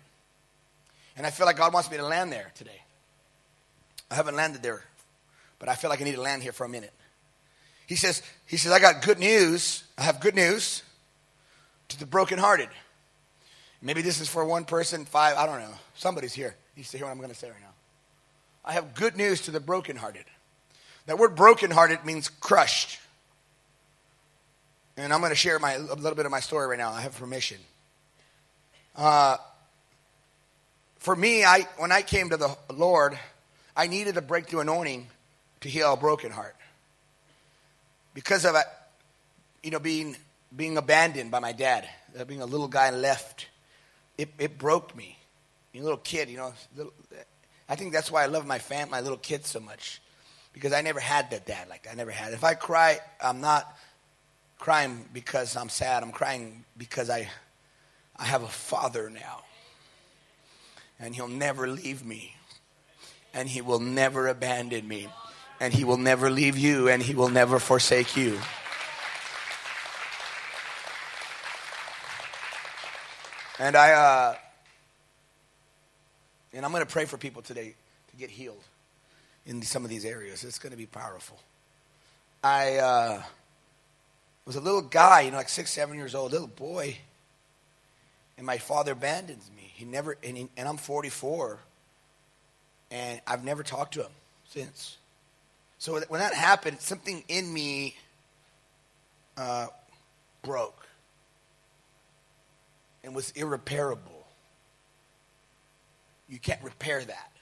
And 1.16 1.24
I 1.24 1.30
feel 1.30 1.46
like 1.46 1.56
God 1.56 1.72
wants 1.72 1.88
me 1.88 1.98
to 1.98 2.04
land 2.04 2.32
there 2.32 2.50
today. 2.56 2.82
I 4.10 4.16
haven't 4.16 4.34
landed 4.34 4.60
there, 4.60 4.82
but 5.60 5.68
I 5.68 5.76
feel 5.76 5.88
like 5.88 6.00
I 6.00 6.04
need 6.04 6.16
to 6.16 6.20
land 6.20 6.42
here 6.42 6.50
for 6.50 6.66
a 6.66 6.68
minute. 6.68 6.92
He 7.86 7.94
says, 7.94 8.22
he 8.46 8.56
says, 8.56 8.72
I 8.72 8.80
got 8.80 9.02
good 9.02 9.20
news. 9.20 9.84
I 9.96 10.02
have 10.02 10.18
good 10.18 10.34
news 10.34 10.82
to 11.88 11.98
the 11.98 12.06
brokenhearted. 12.06 12.68
Maybe 13.82 14.02
this 14.02 14.20
is 14.20 14.28
for 14.28 14.44
one 14.44 14.64
person, 14.64 15.04
five, 15.04 15.36
I 15.36 15.46
don't 15.46 15.60
know. 15.60 15.74
Somebody's 15.94 16.32
here. 16.32 16.56
To 16.76 16.82
hear 16.82 17.06
what 17.06 17.12
I'm 17.12 17.18
going 17.18 17.30
to 17.30 17.34
say 17.34 17.48
right 17.48 17.60
now. 17.60 17.72
I 18.64 18.72
have 18.72 18.94
good 18.94 19.16
news 19.16 19.42
to 19.42 19.50
the 19.50 19.60
brokenhearted. 19.60 20.24
That 21.06 21.18
word 21.18 21.36
brokenhearted 21.36 22.04
means 22.04 22.28
crushed. 22.28 22.98
And 24.96 25.12
I'm 25.12 25.20
going 25.20 25.30
to 25.30 25.36
share 25.36 25.58
my, 25.58 25.74
a 25.74 25.80
little 25.80 26.14
bit 26.14 26.26
of 26.26 26.32
my 26.32 26.40
story 26.40 26.66
right 26.66 26.78
now. 26.78 26.90
I 26.90 27.00
have 27.00 27.16
permission. 27.16 27.58
Uh, 28.94 29.36
for 30.98 31.14
me, 31.14 31.44
I, 31.44 31.66
when 31.78 31.92
I 31.92 32.02
came 32.02 32.30
to 32.30 32.36
the 32.36 32.56
Lord, 32.74 33.18
I 33.76 33.86
needed 33.86 34.16
a 34.16 34.22
breakthrough 34.22 34.60
anointing 34.60 35.06
to 35.60 35.68
heal 35.68 35.92
a 35.92 35.96
broken 35.96 36.30
heart. 36.30 36.56
Because 38.14 38.44
of, 38.44 38.56
you 39.62 39.70
know, 39.70 39.78
being 39.78 40.16
being 40.56 40.76
abandoned 40.78 41.30
by 41.30 41.38
my 41.38 41.52
dad, 41.52 41.88
uh, 42.18 42.24
being 42.24 42.40
a 42.40 42.46
little 42.46 42.68
guy 42.68 42.90
left, 42.90 43.46
it, 44.16 44.30
it 44.38 44.58
broke 44.58 44.96
me. 44.96 45.18
A 45.74 45.80
little 45.80 45.98
kid, 45.98 46.30
you 46.30 46.38
know, 46.38 46.54
little, 46.74 46.94
I 47.68 47.76
think 47.76 47.92
that's 47.92 48.10
why 48.10 48.22
I 48.22 48.26
love 48.26 48.46
my 48.46 48.58
fam, 48.58 48.88
my 48.88 49.02
little 49.02 49.18
kids 49.18 49.50
so 49.50 49.60
much, 49.60 50.00
because 50.54 50.72
I 50.72 50.80
never 50.80 51.00
had 51.00 51.30
that 51.32 51.44
dad 51.44 51.68
like. 51.68 51.86
I 51.90 51.94
never 51.94 52.10
had. 52.10 52.32
If 52.32 52.44
I 52.44 52.54
cry, 52.54 52.98
I'm 53.20 53.42
not 53.42 53.76
crying 54.58 55.06
because 55.12 55.54
I'm 55.54 55.68
sad. 55.68 56.02
I'm 56.02 56.12
crying 56.12 56.64
because 56.78 57.10
I, 57.10 57.28
I 58.16 58.24
have 58.24 58.42
a 58.42 58.48
father 58.48 59.10
now, 59.10 59.42
and 60.98 61.14
he'll 61.14 61.28
never 61.28 61.68
leave 61.68 62.06
me, 62.06 62.34
and 63.34 63.46
he 63.46 63.60
will 63.60 63.80
never 63.80 64.28
abandon 64.28 64.88
me 64.88 65.08
And 65.60 65.72
He 65.72 65.84
will 65.84 65.96
never 65.96 66.30
leave 66.30 66.58
you 66.58 66.88
and 66.88 67.02
He 67.02 67.14
will 67.14 67.30
never 67.30 67.58
forsake 67.58 68.16
you. 68.16 68.38
And 73.58 73.74
I, 73.74 73.92
uh, 73.92 74.34
and 76.52 76.64
I'm 76.64 76.72
going 76.72 76.84
to 76.84 76.92
pray 76.92 77.06
for 77.06 77.16
people 77.16 77.40
today 77.40 77.74
to 78.10 78.16
get 78.16 78.28
healed 78.28 78.62
in 79.46 79.62
some 79.62 79.82
of 79.82 79.88
these 79.88 80.04
areas. 80.04 80.44
It's 80.44 80.58
going 80.58 80.72
to 80.72 80.76
be 80.76 80.86
powerful. 80.86 81.38
I 82.44 82.76
uh, 82.76 83.22
was 84.44 84.56
a 84.56 84.60
little 84.60 84.82
guy, 84.82 85.22
you 85.22 85.30
know, 85.30 85.38
like 85.38 85.48
six, 85.48 85.70
seven 85.70 85.96
years 85.96 86.14
old, 86.14 86.32
little 86.32 86.46
boy, 86.46 86.98
and 88.36 88.44
my 88.44 88.58
father 88.58 88.92
abandons 88.92 89.50
me. 89.56 89.70
He 89.74 89.86
never, 89.86 90.18
and, 90.22 90.36
he, 90.36 90.48
and 90.58 90.68
I'm 90.68 90.76
44, 90.76 91.58
and 92.90 93.20
I've 93.26 93.42
never 93.42 93.62
talked 93.62 93.94
to 93.94 94.02
him 94.02 94.12
since. 94.48 94.98
So 95.78 95.98
when 96.08 96.20
that 96.20 96.34
happened, 96.34 96.80
something 96.80 97.24
in 97.28 97.50
me 97.50 97.96
uh, 99.38 99.68
broke 100.42 100.85
and 103.06 103.14
was 103.14 103.30
irreparable. 103.30 104.26
You 106.28 106.38
can't 106.38 106.62
repair 106.62 107.02
that. 107.02 107.32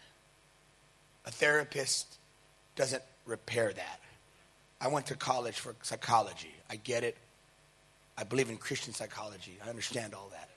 A 1.26 1.30
therapist 1.30 2.18
doesn't 2.76 3.02
repair 3.25 3.73
that. 3.73 4.00
I 4.80 4.88
went 4.88 5.06
to 5.06 5.16
college 5.16 5.59
for 5.59 5.75
psychology. 5.83 6.54
I 6.68 6.76
get 6.76 7.02
it. 7.02 7.16
I 8.18 8.25
believe 8.25 8.50
in 8.50 8.59
Christian 8.59 8.92
psychology. 8.92 9.59
I 9.64 9.71
understand 9.71 10.12
all 10.14 10.28
that. 10.33 10.50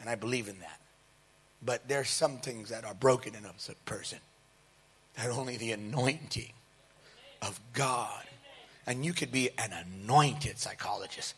And 0.00 0.10
I 0.10 0.16
believe 0.16 0.48
in 0.48 0.58
that. 0.60 0.80
But 1.64 1.86
there's 1.88 2.08
some 2.08 2.38
things 2.38 2.70
that 2.70 2.84
are 2.84 2.94
broken 2.94 3.34
in 3.36 3.44
a 3.44 3.52
person 3.84 4.18
that 5.14 5.30
only 5.30 5.56
the 5.56 5.72
anointing 5.72 6.52
of 7.40 7.60
God. 7.72 8.24
And 8.86 9.04
you 9.04 9.12
could 9.12 9.30
be 9.30 9.50
an 9.58 9.72
anointed 9.72 10.58
psychologist. 10.58 11.34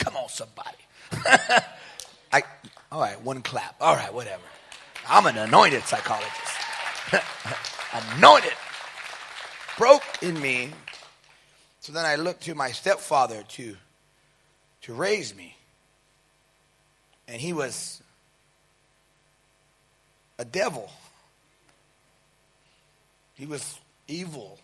Come 0.00 0.16
on, 0.16 0.28
somebody. 0.28 0.76
I, 2.32 2.42
all 2.90 3.00
right, 3.00 3.20
one 3.22 3.42
clap. 3.42 3.76
All 3.80 3.94
right, 3.94 4.12
whatever. 4.12 4.42
I'm 5.08 5.26
an 5.26 5.36
anointed 5.38 5.84
psychologist. 5.84 6.34
anointed. 8.16 8.52
Broke 9.78 10.02
in 10.22 10.40
me. 10.40 10.70
So 11.80 11.92
then 11.92 12.04
I 12.04 12.16
looked 12.16 12.42
to 12.44 12.54
my 12.54 12.70
stepfather 12.72 13.42
to, 13.42 13.76
to 14.82 14.94
raise 14.94 15.34
me. 15.36 15.56
And 17.28 17.40
he 17.40 17.52
was 17.52 18.02
a 20.38 20.44
devil. 20.44 20.90
He 23.34 23.46
was 23.46 23.78
evil. 24.08 24.58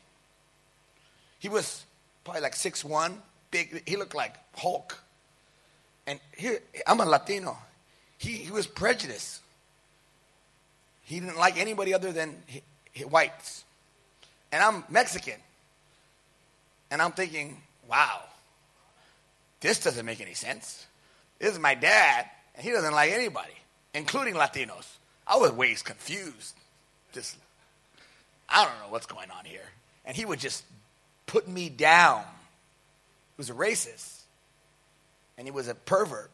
He 1.39 1.49
was 1.49 1.85
probably 2.25 2.43
like 2.43 2.57
six 2.57 2.85
one, 2.85 3.21
big. 3.51 3.89
He 3.89 3.97
looked 3.97 4.15
like 4.15 4.35
Hulk. 4.57 4.99
And 6.07 6.21
here, 6.37 6.61
I'm 6.87 7.01
a 7.01 7.05
Latino. 7.05 7.57
He, 8.19 8.33
he 8.33 8.51
was 8.51 8.67
prejudiced. 8.67 9.41
He 11.03 11.21
didn't 11.21 11.37
like 11.37 11.59
anybody 11.59 11.95
other 11.95 12.13
than 12.13 12.37
he, 12.47 12.63
he, 12.93 13.05
whites. 13.05 13.65
And 14.53 14.63
I'm 14.63 14.85
Mexican. 14.89 15.41
And 16.91 17.03
I'm 17.03 17.13
thinking, 17.13 17.61
wow, 17.89 18.23
this 19.61 19.81
doesn't 19.81 20.07
make 20.07 20.21
any 20.21 20.35
sense. 20.35 20.87
This 21.39 21.53
is 21.53 21.59
my 21.59 21.75
dad, 21.75 22.27
and 22.55 22.65
he 22.65 22.71
doesn't 22.71 22.93
like 22.93 23.11
anybody, 23.11 23.53
including 23.93 24.35
Latinos. 24.35 24.87
I 25.27 25.37
was 25.37 25.53
ways 25.53 25.83
confused. 25.83 26.55
Just, 27.13 27.37
I 28.49 28.65
don't 28.65 28.79
know 28.79 28.91
what's 28.91 29.07
going 29.07 29.31
on 29.31 29.45
here. 29.45 29.69
And 30.05 30.17
he 30.17 30.25
would 30.25 30.39
just 30.39 30.65
put 31.27 31.49
me 31.49 31.69
down. 31.69 32.21
He 32.21 33.39
was 33.39 33.51
a 33.51 33.55
racist 33.55 34.16
and 35.37 35.47
he 35.47 35.51
was 35.51 35.69
a 35.69 35.75
pervert, 35.75 36.31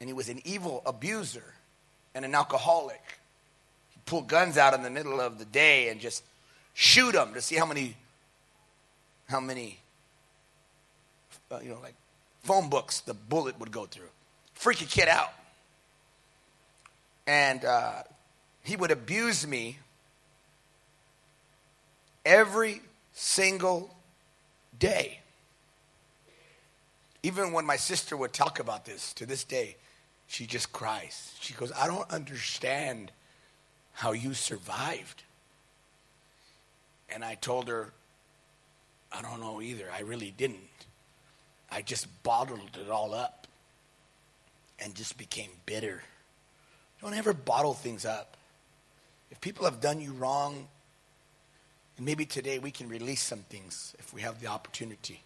and 0.00 0.08
he 0.08 0.12
was 0.12 0.28
an 0.28 0.40
evil 0.44 0.82
abuser 0.86 1.54
and 2.14 2.24
an 2.24 2.34
alcoholic. 2.34 3.02
He'd 3.92 4.06
pull 4.06 4.22
guns 4.22 4.56
out 4.56 4.74
in 4.74 4.82
the 4.82 4.90
middle 4.90 5.20
of 5.20 5.38
the 5.38 5.44
day 5.44 5.88
and 5.88 6.00
just 6.00 6.22
shoot 6.74 7.12
them 7.12 7.34
to 7.34 7.40
see 7.40 7.56
how 7.56 7.66
many, 7.66 7.96
how 9.28 9.40
many, 9.40 9.78
uh, 11.50 11.58
you 11.62 11.70
know, 11.70 11.78
like 11.82 11.94
phone 12.42 12.68
books 12.68 13.00
the 13.00 13.14
bullet 13.14 13.58
would 13.60 13.70
go 13.70 13.86
through. 13.86 14.08
Freak 14.54 14.80
a 14.80 14.84
kid 14.84 15.08
out. 15.08 15.32
And 17.26 17.64
uh, 17.64 18.02
he 18.62 18.76
would 18.76 18.90
abuse 18.90 19.46
me 19.46 19.78
every 22.24 22.80
single 23.12 23.90
day. 24.78 25.20
Even 27.26 27.50
when 27.50 27.66
my 27.66 27.74
sister 27.74 28.16
would 28.16 28.32
talk 28.32 28.60
about 28.60 28.84
this 28.84 29.12
to 29.14 29.26
this 29.26 29.42
day, 29.42 29.74
she 30.28 30.46
just 30.46 30.72
cries. 30.72 31.34
She 31.40 31.54
goes, 31.54 31.72
I 31.72 31.88
don't 31.88 32.08
understand 32.08 33.10
how 33.94 34.12
you 34.12 34.32
survived. 34.32 35.24
And 37.08 37.24
I 37.24 37.34
told 37.34 37.66
her, 37.66 37.92
I 39.10 39.22
don't 39.22 39.40
know 39.40 39.60
either. 39.60 39.86
I 39.92 40.02
really 40.02 40.32
didn't. 40.36 40.86
I 41.68 41.82
just 41.82 42.06
bottled 42.22 42.78
it 42.80 42.88
all 42.88 43.12
up 43.12 43.48
and 44.78 44.94
just 44.94 45.18
became 45.18 45.50
bitter. 45.66 46.04
Don't 47.02 47.14
ever 47.14 47.32
bottle 47.32 47.74
things 47.74 48.04
up. 48.06 48.36
If 49.32 49.40
people 49.40 49.64
have 49.64 49.80
done 49.80 50.00
you 50.00 50.12
wrong, 50.12 50.68
and 51.96 52.06
maybe 52.06 52.24
today 52.24 52.60
we 52.60 52.70
can 52.70 52.88
release 52.88 53.22
some 53.22 53.40
things 53.40 53.96
if 53.98 54.14
we 54.14 54.20
have 54.20 54.40
the 54.40 54.46
opportunity 54.46 55.22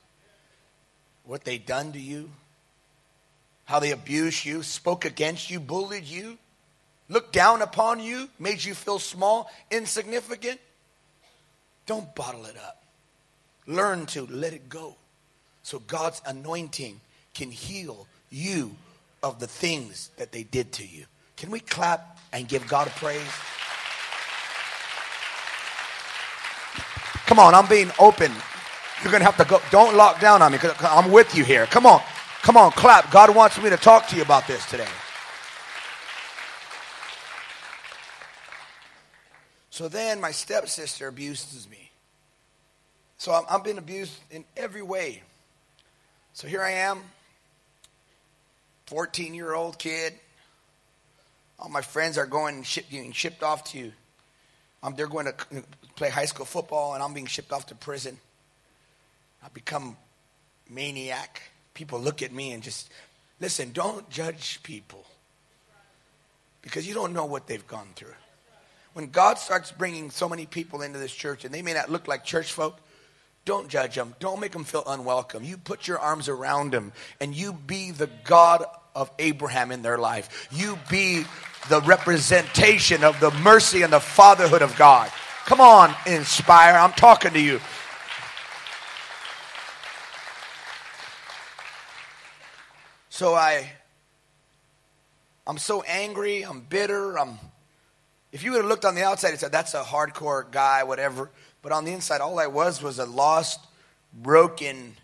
what 1.24 1.44
they 1.44 1.58
done 1.58 1.92
to 1.92 2.00
you, 2.00 2.30
how 3.64 3.78
they 3.78 3.92
abused 3.92 4.44
you, 4.44 4.62
spoke 4.62 5.04
against 5.04 5.50
you, 5.50 5.60
bullied 5.60 6.04
you, 6.04 6.38
looked 7.08 7.32
down 7.32 7.62
upon 7.62 8.00
you, 8.00 8.28
made 8.38 8.62
you 8.64 8.74
feel 8.74 8.98
small, 8.98 9.50
insignificant. 9.70 10.60
Don't 11.86 12.14
bottle 12.14 12.46
it 12.46 12.56
up. 12.56 12.82
Learn 13.66 14.06
to 14.06 14.26
let 14.26 14.52
it 14.52 14.68
go 14.68 14.96
so 15.62 15.78
God's 15.78 16.20
anointing 16.26 17.00
can 17.34 17.50
heal 17.50 18.06
you 18.30 18.74
of 19.22 19.38
the 19.38 19.46
things 19.46 20.10
that 20.16 20.32
they 20.32 20.42
did 20.42 20.72
to 20.72 20.86
you. 20.86 21.04
Can 21.36 21.50
we 21.50 21.60
clap 21.60 22.18
and 22.32 22.48
give 22.48 22.66
God 22.66 22.86
a 22.86 22.90
praise? 22.90 23.20
Come 27.26 27.38
on, 27.38 27.54
I'm 27.54 27.68
being 27.68 27.92
open 27.98 28.32
you're 29.02 29.10
going 29.10 29.20
to 29.20 29.30
have 29.30 29.36
to 29.38 29.44
go. 29.44 29.60
Don't 29.70 29.96
lock 29.96 30.20
down 30.20 30.42
on 30.42 30.52
me 30.52 30.58
because 30.58 30.74
I'm 30.82 31.10
with 31.10 31.34
you 31.34 31.44
here. 31.44 31.66
Come 31.66 31.86
on. 31.86 32.02
Come 32.42 32.56
on, 32.56 32.70
clap. 32.72 33.10
God 33.10 33.34
wants 33.34 33.60
me 33.62 33.68
to 33.68 33.76
talk 33.76 34.08
to 34.08 34.16
you 34.16 34.22
about 34.22 34.46
this 34.46 34.64
today. 34.70 34.88
So 39.68 39.88
then 39.88 40.20
my 40.20 40.30
stepsister 40.30 41.08
abuses 41.08 41.68
me. 41.68 41.90
So 43.18 43.32
I'm, 43.32 43.44
I'm 43.48 43.62
being 43.62 43.78
abused 43.78 44.12
in 44.30 44.44
every 44.56 44.82
way. 44.82 45.22
So 46.32 46.48
here 46.48 46.62
I 46.62 46.70
am, 46.70 47.02
14 48.86 49.34
year 49.34 49.52
old 49.52 49.78
kid. 49.78 50.14
All 51.58 51.68
my 51.68 51.82
friends 51.82 52.16
are 52.16 52.26
going 52.26 52.62
ship, 52.62 52.86
getting 52.90 53.12
shipped 53.12 53.42
off 53.42 53.64
to. 53.72 53.92
Um, 54.82 54.94
they're 54.96 55.06
going 55.06 55.26
to 55.26 55.34
play 55.94 56.08
high 56.08 56.24
school 56.24 56.46
football, 56.46 56.94
and 56.94 57.02
I'm 57.02 57.12
being 57.12 57.26
shipped 57.26 57.52
off 57.52 57.66
to 57.66 57.74
prison. 57.74 58.18
I 59.42 59.48
become 59.52 59.96
maniac. 60.68 61.42
People 61.74 62.00
look 62.00 62.22
at 62.22 62.32
me 62.32 62.52
and 62.52 62.62
just 62.62 62.90
listen, 63.40 63.72
don't 63.72 64.08
judge 64.10 64.62
people 64.62 65.04
because 66.62 66.86
you 66.86 66.94
don't 66.94 67.12
know 67.12 67.24
what 67.24 67.46
they've 67.46 67.66
gone 67.66 67.88
through. 67.96 68.14
When 68.92 69.08
God 69.08 69.38
starts 69.38 69.70
bringing 69.70 70.10
so 70.10 70.28
many 70.28 70.46
people 70.46 70.82
into 70.82 70.98
this 70.98 71.12
church 71.12 71.44
and 71.44 71.54
they 71.54 71.62
may 71.62 71.74
not 71.74 71.90
look 71.90 72.08
like 72.08 72.24
church 72.24 72.52
folk, 72.52 72.78
don't 73.44 73.68
judge 73.68 73.94
them. 73.94 74.14
Don't 74.20 74.40
make 74.40 74.52
them 74.52 74.64
feel 74.64 74.82
unwelcome. 74.86 75.44
You 75.44 75.56
put 75.56 75.88
your 75.88 75.98
arms 75.98 76.28
around 76.28 76.72
them 76.72 76.92
and 77.20 77.34
you 77.34 77.52
be 77.52 77.92
the 77.92 78.10
God 78.24 78.64
of 78.94 79.10
Abraham 79.18 79.70
in 79.70 79.82
their 79.82 79.98
life. 79.98 80.48
You 80.50 80.78
be 80.90 81.24
the 81.68 81.80
representation 81.82 83.04
of 83.04 83.18
the 83.20 83.30
mercy 83.30 83.82
and 83.82 83.92
the 83.92 84.00
fatherhood 84.00 84.62
of 84.62 84.76
God. 84.76 85.10
Come 85.46 85.60
on, 85.60 85.94
inspire. 86.06 86.74
I'm 86.74 86.92
talking 86.92 87.32
to 87.32 87.40
you. 87.40 87.60
So 93.20 93.34
I 93.34 93.70
I'm 95.46 95.58
so 95.58 95.82
angry, 95.82 96.40
I'm 96.40 96.62
bitter, 96.62 97.18
I'm 97.18 97.38
if 98.32 98.42
you 98.42 98.52
would 98.52 98.62
have 98.62 98.66
looked 98.66 98.86
on 98.86 98.94
the 98.94 99.04
outside 99.04 99.32
and 99.32 99.38
said 99.38 99.52
that's 99.52 99.74
a 99.74 99.82
hardcore 99.82 100.50
guy, 100.50 100.84
whatever, 100.84 101.30
but 101.60 101.70
on 101.70 101.84
the 101.84 101.92
inside 101.92 102.22
all 102.22 102.38
I 102.38 102.46
was 102.46 102.82
was 102.82 102.98
a 102.98 103.04
lost, 103.04 103.60
broken, 104.14 104.96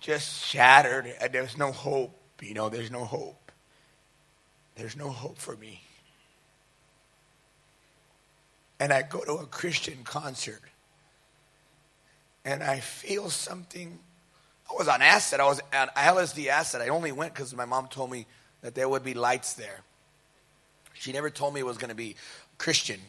just 0.00 0.44
shattered. 0.44 1.14
There's 1.30 1.56
no 1.56 1.70
hope, 1.70 2.18
you 2.42 2.54
know, 2.54 2.68
there's 2.68 2.90
no 2.90 3.04
hope. 3.04 3.52
There's 4.74 4.96
no 4.96 5.10
hope 5.10 5.38
for 5.38 5.54
me. 5.54 5.80
and 8.80 8.92
I 8.92 9.02
go 9.02 9.24
to 9.24 9.34
a 9.34 9.46
Christian 9.46 9.98
concert 10.02 10.62
and 12.44 12.60
I 12.60 12.80
feel 12.80 13.30
something. 13.30 14.00
I 14.70 14.74
was 14.76 14.88
on 14.88 15.02
acid. 15.02 15.40
I 15.40 15.44
was 15.46 15.60
on 15.72 15.88
LSD 15.88 16.48
acid. 16.48 16.80
I 16.80 16.88
only 16.88 17.12
went 17.12 17.34
because 17.34 17.54
my 17.54 17.64
mom 17.64 17.88
told 17.88 18.10
me 18.10 18.26
that 18.62 18.74
there 18.74 18.88
would 18.88 19.04
be 19.04 19.14
lights 19.14 19.54
there. 19.54 19.80
She 20.94 21.12
never 21.12 21.30
told 21.30 21.54
me 21.54 21.60
it 21.60 21.66
was 21.66 21.78
going 21.78 21.90
to 21.90 21.96
be 21.96 22.16
Christian. 22.58 23.00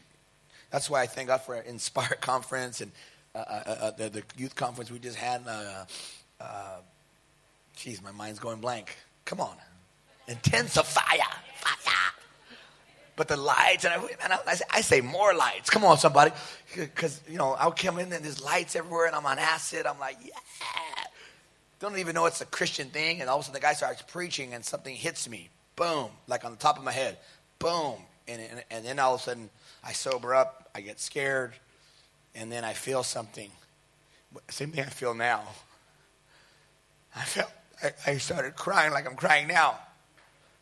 That's 0.72 0.90
why 0.90 1.02
I 1.02 1.08
thank 1.08 1.28
God 1.28 1.42
for 1.42 1.56
Inspire 1.56 2.18
Conference 2.22 2.82
and 2.82 2.92
uh, 3.36 3.40
uh, 3.40 3.42
uh, 3.42 3.70
uh, 3.70 3.92
the, 3.92 4.10
the, 4.10 4.24
youth 4.38 4.56
conference 4.56 4.90
we 4.90 4.98
just 5.00 5.18
had. 5.18 5.44
Uh, 5.48 5.86
uh, 6.42 6.78
my 8.04 8.12
mind's 8.12 8.40
going 8.40 8.60
blank. 8.60 8.98
Come 9.26 9.40
on. 9.40 9.56
Intensify. 10.28 11.18
Fire. 11.56 12.14
But 13.16 13.28
the 13.28 13.38
lights, 13.38 13.84
and 13.84 13.94
I, 13.94 13.98
man, 13.98 14.40
I, 14.48 14.60
I 14.72 14.82
say 14.82 15.02
more 15.02 15.34
lights. 15.34 15.70
Come 15.70 15.84
on, 15.84 15.98
somebody. 15.98 16.32
Because, 16.74 17.22
you 17.30 17.38
know, 17.38 17.52
I'll 17.52 17.72
come 17.72 18.00
in 18.00 18.12
and 18.14 18.24
there's 18.24 18.42
lights 18.42 18.78
everywhere 18.78 19.08
and 19.08 19.16
I'm 19.16 19.26
on 19.26 19.38
acid. 19.38 19.86
I'm 19.86 20.00
like, 20.00 20.18
yeah. 20.24 20.32
Don't 21.80 21.98
even 21.98 22.14
know 22.14 22.26
it's 22.26 22.42
a 22.42 22.46
Christian 22.46 22.90
thing. 22.90 23.22
And 23.22 23.30
all 23.30 23.38
of 23.38 23.42
a 23.42 23.46
sudden 23.46 23.62
the 23.62 23.66
guy 23.66 23.74
starts 23.74 24.02
preaching 24.02 24.54
and 24.54 24.64
something 24.64 24.96
hits 24.96 25.30
me. 25.30 25.50
Boom. 25.76 26.10
Like 26.28 26.46
on 26.46 26.52
the 26.52 26.58
top 26.58 26.78
of 26.78 26.84
my 26.84 26.92
head. 26.92 27.18
Boom. 27.58 27.96
And, 28.28 28.42
and, 28.42 28.64
and 28.70 28.86
then 28.86 29.00
all 29.00 29.16
of 29.16 29.22
a 29.22 29.24
sudden 29.24 29.50
I 29.84 29.94
sober 29.94 30.36
up. 30.36 30.70
I 30.76 30.82
get 30.82 31.00
scared. 31.00 31.54
And 32.36 32.52
then 32.52 32.64
I 32.64 32.74
feel 32.74 33.04
something. 33.04 33.50
Same 34.50 34.72
thing 34.72 34.84
I 34.84 34.90
feel 34.90 35.14
now. 35.14 35.44
I 37.16 37.24
felt, 37.24 37.52
I, 37.82 37.92
I 38.06 38.18
started 38.18 38.56
crying 38.56 38.92
like 38.92 39.08
I'm 39.08 39.16
crying 39.16 39.48
now. 39.48 39.80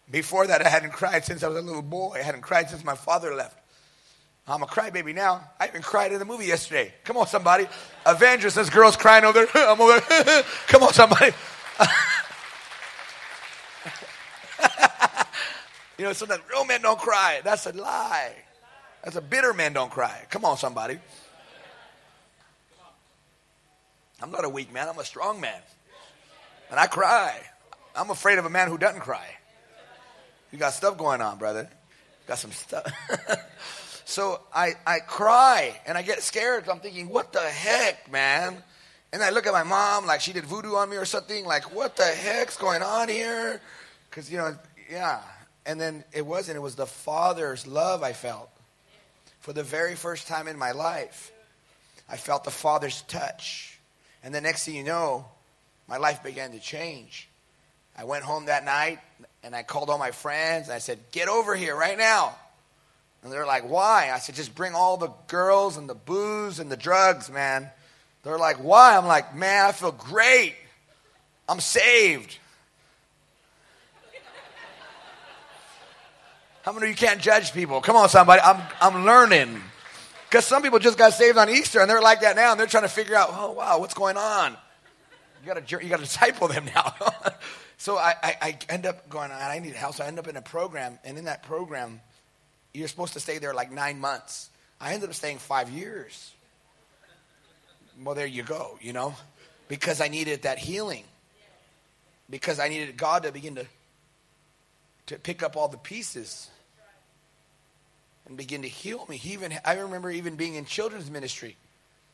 Before 0.09 0.47
that, 0.47 0.65
I 0.65 0.69
hadn't 0.69 0.93
cried 0.93 1.25
since 1.25 1.43
I 1.43 1.49
was 1.49 1.57
a 1.57 1.61
little 1.61 1.81
boy. 1.81 2.15
I 2.17 2.23
hadn't 2.23 2.41
cried 2.41 2.69
since 2.69 2.83
my 2.83 2.95
father 2.95 3.35
left. 3.35 3.57
I'm 4.47 4.63
a 4.63 4.65
crybaby 4.65 5.13
now. 5.13 5.43
I 5.59 5.67
even 5.67 5.81
cried 5.81 6.13
in 6.13 6.19
the 6.19 6.25
movie 6.25 6.45
yesterday. 6.45 6.93
Come 7.03 7.17
on, 7.17 7.27
somebody. 7.27 7.67
Avengers, 8.05 8.55
this 8.55 8.69
girl's 8.69 8.95
crying 8.95 9.25
over 9.25 9.45
there. 9.45 9.49
I'm 9.69 9.81
over 9.81 9.99
there. 9.99 10.43
Come 10.67 10.83
on, 10.83 10.93
somebody. 10.93 11.33
you 15.97 16.05
know, 16.05 16.13
sometimes 16.13 16.43
real 16.49 16.63
men 16.63 16.81
don't 16.81 16.97
cry. 16.99 17.41
That's 17.43 17.65
a 17.65 17.73
lie. 17.73 18.35
That's 19.03 19.17
a 19.17 19.21
bitter 19.21 19.53
man 19.53 19.73
don't 19.73 19.91
cry. 19.91 20.25
Come 20.29 20.45
on, 20.45 20.57
somebody. 20.57 20.97
I'm 24.21 24.31
not 24.31 24.45
a 24.45 24.49
weak 24.49 24.71
man. 24.73 24.87
I'm 24.87 24.97
a 24.97 25.05
strong 25.05 25.41
man. 25.41 25.61
And 26.71 26.79
I 26.79 26.87
cry. 26.87 27.37
I'm 27.93 28.11
afraid 28.11 28.39
of 28.39 28.45
a 28.45 28.49
man 28.49 28.69
who 28.69 28.77
doesn't 28.77 29.01
cry. 29.01 29.27
You 30.53 30.57
got 30.57 30.71
stuff 30.71 30.97
going 30.97 31.19
on, 31.19 31.37
brother. 31.37 31.69
Got 32.27 32.37
some 32.37 32.51
stuff. 32.51 32.85
So 34.07 34.39
I, 34.55 34.75
I 34.85 34.99
cry 34.99 35.77
and 35.85 35.97
I 35.97 36.01
get 36.01 36.23
scared. 36.23 36.69
I'm 36.69 36.79
thinking, 36.79 37.09
what 37.09 37.33
the 37.33 37.41
heck, 37.41 38.09
man? 38.09 38.55
And 39.11 39.21
I 39.21 39.31
look 39.31 39.45
at 39.45 39.51
my 39.51 39.63
mom 39.63 40.05
like 40.05 40.21
she 40.21 40.31
did 40.31 40.45
voodoo 40.45 40.75
on 40.75 40.89
me 40.89 40.95
or 40.95 41.03
something. 41.03 41.45
Like, 41.45 41.75
what 41.75 41.97
the 41.97 42.05
heck's 42.05 42.55
going 42.55 42.81
on 42.81 43.09
here? 43.09 43.59
Because, 44.09 44.31
you 44.31 44.37
know, 44.37 44.55
yeah. 44.89 45.19
And 45.65 45.79
then 45.79 46.05
it 46.13 46.25
wasn't. 46.25 46.55
It 46.55 46.61
was 46.61 46.75
the 46.75 46.85
Father's 46.85 47.67
love 47.67 48.01
I 48.01 48.13
felt. 48.13 48.49
For 49.41 49.51
the 49.51 49.61
very 49.61 49.95
first 49.95 50.29
time 50.29 50.47
in 50.47 50.57
my 50.57 50.71
life, 50.71 51.33
I 52.09 52.15
felt 52.15 52.45
the 52.45 52.49
Father's 52.49 53.01
touch. 53.03 53.77
And 54.23 54.33
the 54.33 54.39
next 54.39 54.63
thing 54.63 54.75
you 54.75 54.85
know, 54.85 55.25
my 55.89 55.97
life 55.97 56.23
began 56.23 56.51
to 56.51 56.59
change. 56.59 57.27
I 57.97 58.05
went 58.05 58.23
home 58.23 58.45
that 58.45 58.63
night 58.63 58.99
and 59.43 59.53
I 59.53 59.63
called 59.63 59.89
all 59.89 59.97
my 59.97 60.11
friends 60.11 60.67
and 60.67 60.75
I 60.75 60.79
said, 60.79 60.97
Get 61.11 61.27
over 61.27 61.57
here 61.57 61.75
right 61.75 61.97
now. 61.97 62.37
And 63.23 63.31
they're 63.31 63.45
like, 63.45 63.69
Why? 63.69 64.11
I 64.13 64.19
said, 64.19 64.35
Just 64.35 64.55
bring 64.55 64.73
all 64.73 64.97
the 64.97 65.11
girls 65.27 65.77
and 65.77 65.89
the 65.89 65.95
booze 65.95 66.59
and 66.59 66.71
the 66.71 66.77
drugs, 66.77 67.29
man. 67.29 67.69
They're 68.23 68.37
like, 68.37 68.57
Why? 68.57 68.97
I'm 68.97 69.05
like, 69.05 69.35
Man, 69.35 69.65
I 69.65 69.71
feel 69.71 69.91
great. 69.91 70.55
I'm 71.49 71.59
saved. 71.59 72.37
How 76.63 76.73
many 76.73 76.87
of 76.87 76.89
you 76.89 77.07
can't 77.07 77.21
judge 77.21 77.53
people? 77.53 77.79
Come 77.79 77.95
on, 77.95 78.09
somebody. 78.09 78.41
I'm, 78.41 78.61
I'm 78.81 79.05
learning. 79.05 79.61
Because 80.29 80.43
some 80.45 80.61
people 80.61 80.79
just 80.79 80.97
got 80.97 81.13
saved 81.13 81.37
on 81.37 81.49
Easter 81.49 81.79
and 81.79 81.89
they're 81.89 82.01
like 82.01 82.19
that 82.21 82.35
now 82.35 82.51
and 82.51 82.59
they're 82.59 82.67
trying 82.67 82.83
to 82.83 82.89
figure 82.89 83.15
out, 83.15 83.29
oh, 83.31 83.53
wow, 83.53 83.79
what's 83.79 83.93
going 83.93 84.17
on? 84.17 84.57
You 85.41 85.53
got 85.53 85.65
to 85.65 85.81
you 85.81 85.89
got 85.89 85.97
to 85.97 86.03
disciple 86.03 86.49
them 86.49 86.65
now. 86.75 86.93
so 87.77 87.97
I, 87.97 88.15
I, 88.21 88.35
I, 88.41 88.57
end 88.67 88.85
up 88.85 89.07
going, 89.07 89.31
I 89.31 89.59
need 89.59 89.75
help. 89.75 89.95
So 89.95 90.03
I 90.03 90.07
end 90.07 90.19
up 90.19 90.27
in 90.27 90.35
a 90.35 90.41
program, 90.41 90.99
and 91.05 91.17
in 91.17 91.25
that 91.25 91.43
program, 91.43 92.01
you're 92.73 92.87
supposed 92.87 93.13
to 93.13 93.19
stay 93.19 93.37
there 93.37 93.53
like 93.53 93.71
nine 93.71 93.99
months. 93.99 94.49
I 94.79 94.93
ended 94.93 95.09
up 95.09 95.15
staying 95.15 95.39
five 95.39 95.69
years. 95.69 96.33
Well, 98.03 98.13
there 98.13 98.27
you 98.27 98.43
go, 98.43 98.77
you 98.81 98.93
know, 98.93 99.15
because 99.67 100.01
I 100.01 100.07
needed 100.07 100.43
that 100.43 100.59
healing. 100.59 101.03
Because 102.29 102.59
I 102.59 102.67
needed 102.67 102.95
God 102.97 103.23
to 103.23 103.31
begin 103.31 103.55
to 103.55 103.65
to 105.07 105.17
pick 105.17 105.41
up 105.41 105.55
all 105.55 105.69
the 105.69 105.77
pieces 105.77 106.49
and 108.27 108.37
begin 108.37 108.61
to 108.61 108.67
heal 108.67 109.05
me. 109.09 109.17
He 109.17 109.33
even 109.33 109.53
I 109.65 109.75
remember 109.75 110.11
even 110.11 110.35
being 110.35 110.55
in 110.55 110.65
children's 110.65 111.09
ministry 111.09 111.55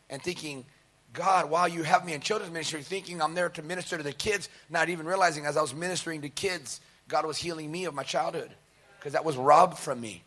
and 0.10 0.22
thinking, 0.22 0.66
God, 1.12 1.50
while 1.50 1.68
you 1.68 1.84
have 1.84 2.06
me 2.06 2.14
in 2.14 2.22
children's 2.22 2.54
ministry, 2.54 2.82
thinking 2.84 3.22
I'm 3.22 3.34
there 3.34 3.50
to 3.50 3.62
minister 3.64 3.98
to 3.98 4.04
the 4.04 4.14
kids, 4.14 4.50
not 4.70 4.90
even 4.90 5.06
realizing 5.06 5.46
as 5.46 5.58
I 5.58 5.62
was 5.62 5.74
ministering 5.74 6.22
to 6.22 6.30
kids, 6.30 6.80
God 7.08 7.26
was 7.26 7.38
healing 7.38 7.72
me 7.72 7.86
of 7.86 7.94
my 7.94 8.04
childhood 8.04 8.52
because 9.00 9.14
that 9.14 9.26
was 9.26 9.36
robbed 9.36 9.78
from 9.78 10.00
me. 10.00 10.24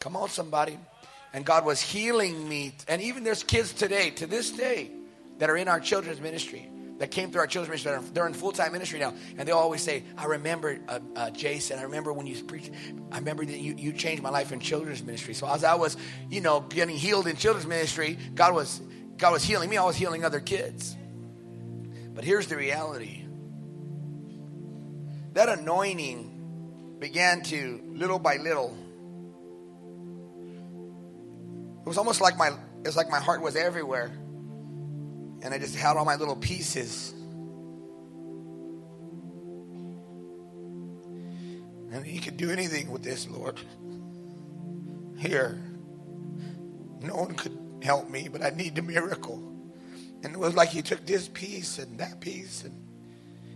Come 0.00 0.16
on, 0.16 0.28
somebody. 0.30 0.78
And 1.32 1.44
God 1.44 1.64
was 1.64 1.80
healing 1.80 2.48
me. 2.48 2.72
And 2.88 3.00
even 3.02 3.22
there's 3.22 3.44
kids 3.44 3.72
today, 3.72 4.10
to 4.12 4.26
this 4.26 4.50
day, 4.50 4.90
that 5.38 5.48
are 5.48 5.56
in 5.56 5.68
our 5.68 5.78
children's 5.78 6.20
ministry, 6.20 6.68
that 6.98 7.10
came 7.10 7.30
through 7.30 7.42
our 7.42 7.46
children's 7.46 7.84
ministry. 7.84 8.10
They're 8.12 8.26
in 8.26 8.34
full 8.34 8.52
time 8.52 8.72
ministry 8.72 8.98
now. 8.98 9.14
And 9.38 9.46
they 9.46 9.52
always 9.52 9.82
say, 9.82 10.02
I 10.16 10.24
remember, 10.24 10.78
uh, 10.88 10.98
uh, 11.14 11.30
Jason, 11.30 11.78
I 11.78 11.82
remember 11.82 12.12
when 12.12 12.26
you 12.26 12.42
preached, 12.42 12.70
I 13.12 13.18
remember 13.18 13.44
that 13.44 13.58
you, 13.58 13.74
you 13.76 13.92
changed 13.92 14.22
my 14.22 14.30
life 14.30 14.52
in 14.52 14.60
children's 14.60 15.02
ministry. 15.02 15.34
So 15.34 15.46
as 15.46 15.64
I 15.64 15.74
was, 15.74 15.96
you 16.28 16.40
know, 16.40 16.60
getting 16.60 16.96
healed 16.96 17.26
in 17.26 17.36
children's 17.36 17.66
ministry, 17.66 18.18
God 18.34 18.54
was 18.54 18.80
God 19.16 19.32
was 19.32 19.44
healing 19.44 19.68
me, 19.68 19.76
I 19.76 19.84
was 19.84 19.96
healing 19.96 20.24
other 20.24 20.40
kids. 20.40 20.96
But 22.14 22.24
here's 22.24 22.46
the 22.48 22.56
reality 22.56 23.24
that 25.34 25.48
anointing 25.48 26.96
began 26.98 27.42
to, 27.44 27.80
little 27.92 28.18
by 28.18 28.36
little, 28.36 28.76
was 31.90 31.98
almost 31.98 32.20
like 32.20 32.38
my, 32.38 32.52
it's 32.84 32.96
like 32.96 33.10
my 33.10 33.18
heart 33.18 33.42
was 33.42 33.56
everywhere. 33.56 34.12
And 35.42 35.52
I 35.52 35.58
just 35.58 35.74
had 35.74 35.96
all 35.96 36.04
my 36.04 36.14
little 36.14 36.36
pieces. 36.36 37.12
And 41.90 42.06
he 42.06 42.20
could 42.20 42.36
do 42.36 42.52
anything 42.52 42.92
with 42.92 43.02
this, 43.02 43.28
Lord. 43.28 43.58
Here. 45.18 45.60
No 47.00 47.16
one 47.16 47.34
could 47.34 47.58
help 47.82 48.08
me, 48.08 48.28
but 48.28 48.40
I 48.40 48.50
need 48.50 48.76
the 48.76 48.82
miracle. 48.82 49.42
And 50.22 50.32
it 50.32 50.38
was 50.38 50.54
like 50.54 50.68
he 50.68 50.82
took 50.82 51.04
this 51.04 51.26
piece 51.26 51.80
and 51.80 51.98
that 51.98 52.20
piece 52.20 52.62
and, 52.62 52.86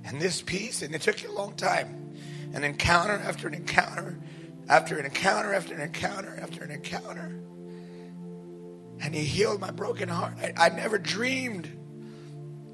and 0.05 0.21
this 0.21 0.43
piece, 0.43 0.83
and 0.83 0.93
it 0.93 1.03
took 1.03 1.23
you 1.23 1.31
a 1.31 1.39
long 1.39 1.55
time. 1.55 2.17
An 2.53 2.65
encounter 2.65 3.13
after 3.13 3.47
an 3.47 3.55
encounter, 3.55 4.19
after 4.69 4.99
an 4.99 5.05
encounter 5.05 5.55
after 5.55 5.73
an 5.73 5.83
encounter 5.83 6.37
after 6.43 6.65
an 6.65 6.73
encounter. 6.73 7.41
And 9.01 9.15
he 9.15 9.25
healed 9.25 9.61
my 9.61 9.71
broken 9.71 10.09
heart. 10.09 10.35
I, 10.39 10.53
I 10.57 10.69
never 10.71 10.99
dreamed 10.99 11.69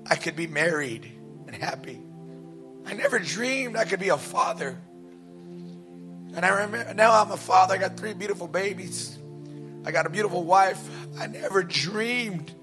I 0.07 0.17
could 0.17 0.37
be 0.37 0.47
married 0.47 1.11
and 1.47 1.55
happy. 1.55 2.01
I 2.87 2.95
never 2.95 3.19
dreamed 3.19 3.77
I 3.77 3.85
could 3.85 4.01
be 4.01 4.09
a 4.09 4.19
father. 4.19 4.79
And 6.35 6.45
I 6.45 6.49
remember 6.49 6.95
now 6.95 7.21
I'm 7.21 7.31
a 7.31 7.37
father. 7.37 7.75
I 7.75 7.79
got 7.79 7.97
three 7.97 8.15
beautiful 8.15 8.49
babies. 8.49 9.19
I 9.85 9.93
got 9.93 10.07
a 10.07 10.11
beautiful 10.11 10.45
wife. 10.45 10.81
I 11.19 11.27
never 11.27 11.63
dreamed. 11.63 12.55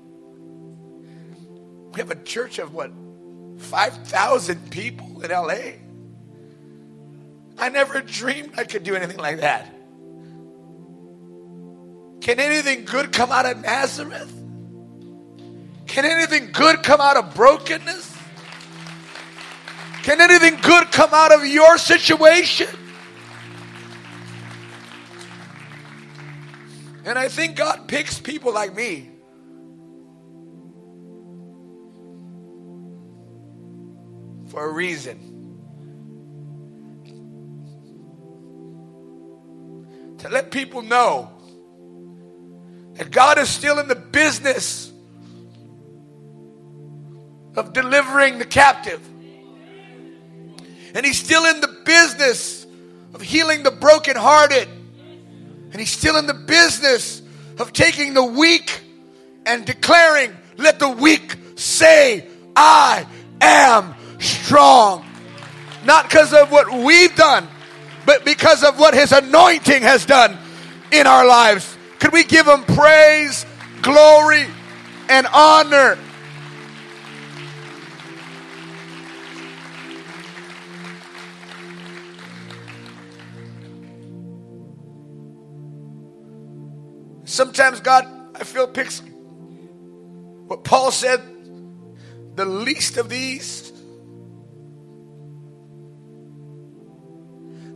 We 1.94 2.00
have 2.00 2.12
a 2.12 2.24
church 2.24 2.60
of 2.60 2.74
what? 2.74 2.92
5,000 3.58 4.70
people 4.70 5.22
in 5.24 5.32
LA. 5.32 5.78
I 7.58 7.70
never 7.70 8.02
dreamed 8.02 8.54
I 8.58 8.66
could 8.66 8.84
do 8.84 8.96
anything 8.96 9.18
like 9.18 9.40
that. 9.40 9.74
Can 12.28 12.42
anything 12.42 12.84
good 12.84 13.14
come 13.14 13.32
out 13.32 13.46
of 13.46 13.62
Nazareth? 13.62 14.30
Can 15.86 16.04
anything 16.04 16.52
good 16.52 16.84
come 16.84 17.00
out 17.00 17.16
of 17.16 17.34
brokenness? 17.34 18.14
Can 20.04 20.20
anything 20.20 20.60
good 20.60 20.92
come 20.92 21.12
out 21.14 21.32
of 21.32 21.46
your 21.48 21.78
situation? 21.78 22.68
And 27.06 27.18
I 27.18 27.30
think 27.30 27.56
God 27.56 27.88
picks 27.88 28.20
people 28.20 28.52
like 28.54 28.76
me. 28.76 29.10
For 34.48 34.66
a 34.66 34.74
reason. 34.74 35.18
To 40.18 40.28
let 40.28 40.52
people 40.52 40.82
know 40.82 41.37
that 42.98 43.12
God 43.12 43.38
is 43.38 43.50
still 43.50 43.80
in 43.80 43.88
the 43.88 43.96
business 43.96 44.92
of 47.56 47.74
delivering 47.74 48.40
the 48.40 48.46
captive. 48.46 49.02
And 50.96 51.06
He's 51.06 51.20
still 51.20 51.46
in 51.46 51.62
the 51.62 51.82
business 51.86 52.66
of 53.14 53.22
healing 53.22 53.64
the 53.64 53.72
brokenhearted. 53.72 54.68
And 55.72 55.76
He's 55.76 55.92
still 55.92 56.18
in 56.18 56.26
the 56.26 56.34
business 56.34 57.22
of 57.60 57.72
taking 57.72 58.14
the 58.14 58.24
weak 58.24 58.82
and 59.46 59.66
declaring, 59.66 60.36
let 60.58 60.80
the 60.80 60.90
weak 60.90 61.36
say, 61.56 62.28
I 62.56 63.06
am 63.42 63.94
strong. 64.20 65.06
Not 65.86 66.10
because 66.10 66.34
of 66.34 66.52
what 66.52 66.72
we've 66.72 67.16
done, 67.16 67.48
but 68.06 68.26
because 68.26 68.64
of 68.64 68.80
what 68.80 68.96
His 68.96 69.12
anointing 69.12 69.84
has 69.84 70.06
done 70.06 70.38
in 70.92 71.06
our 71.06 71.28
lives. 71.28 71.77
Could 72.00 72.14
we 72.14 72.24
give 72.24 72.48
Him 72.48 72.64
praise, 72.64 73.46
glory, 73.82 74.46
and 75.10 75.28
honor? 75.34 75.98
Sometimes 87.26 87.82
God, 87.82 88.08
I 88.34 88.44
feel, 88.44 88.68
picks 88.68 89.02
what 90.48 90.64
Paul 90.64 90.92
said 90.92 91.22
the 92.36 92.46
least 92.46 92.98
of 92.98 93.10
these, 93.10 93.72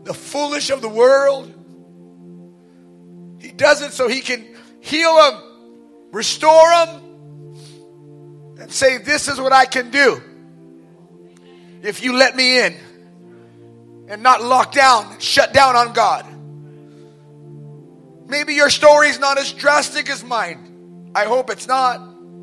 the 0.03 0.13
foolish 0.13 0.69
of 0.69 0.81
the 0.81 0.89
world. 0.89 1.53
Does 3.61 3.83
it 3.83 3.93
so 3.93 4.07
he 4.07 4.21
can 4.21 4.43
heal 4.79 5.15
them, 5.17 5.39
restore 6.11 6.67
them, 6.67 6.89
and 8.59 8.71
say, 8.71 8.97
This 8.97 9.27
is 9.27 9.39
what 9.39 9.53
I 9.53 9.65
can 9.65 9.91
do 9.91 10.19
if 11.83 12.03
you 12.03 12.13
let 12.13 12.35
me 12.35 12.57
in 12.57 12.75
and 14.07 14.23
not 14.23 14.41
lock 14.41 14.71
down, 14.71 15.19
shut 15.19 15.53
down 15.53 15.75
on 15.75 15.93
God. 15.93 16.25
Maybe 18.27 18.55
your 18.55 18.71
story 18.71 19.09
is 19.09 19.19
not 19.19 19.37
as 19.37 19.53
drastic 19.53 20.09
as 20.09 20.23
mine. 20.23 21.11
I 21.13 21.25
hope 21.25 21.51
it's 21.51 21.67
not, 21.67 21.99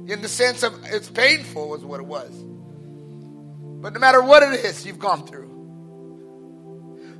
in 0.06 0.22
the 0.22 0.28
sense 0.28 0.62
of 0.62 0.78
it's 0.84 1.10
painful, 1.10 1.74
is 1.74 1.84
what 1.84 1.98
it 1.98 2.06
was. 2.06 2.30
But 2.30 3.92
no 3.92 3.98
matter 3.98 4.22
what 4.22 4.44
it 4.44 4.64
is 4.64 4.86
you've 4.86 5.00
gone 5.00 5.26
through, 5.26 5.48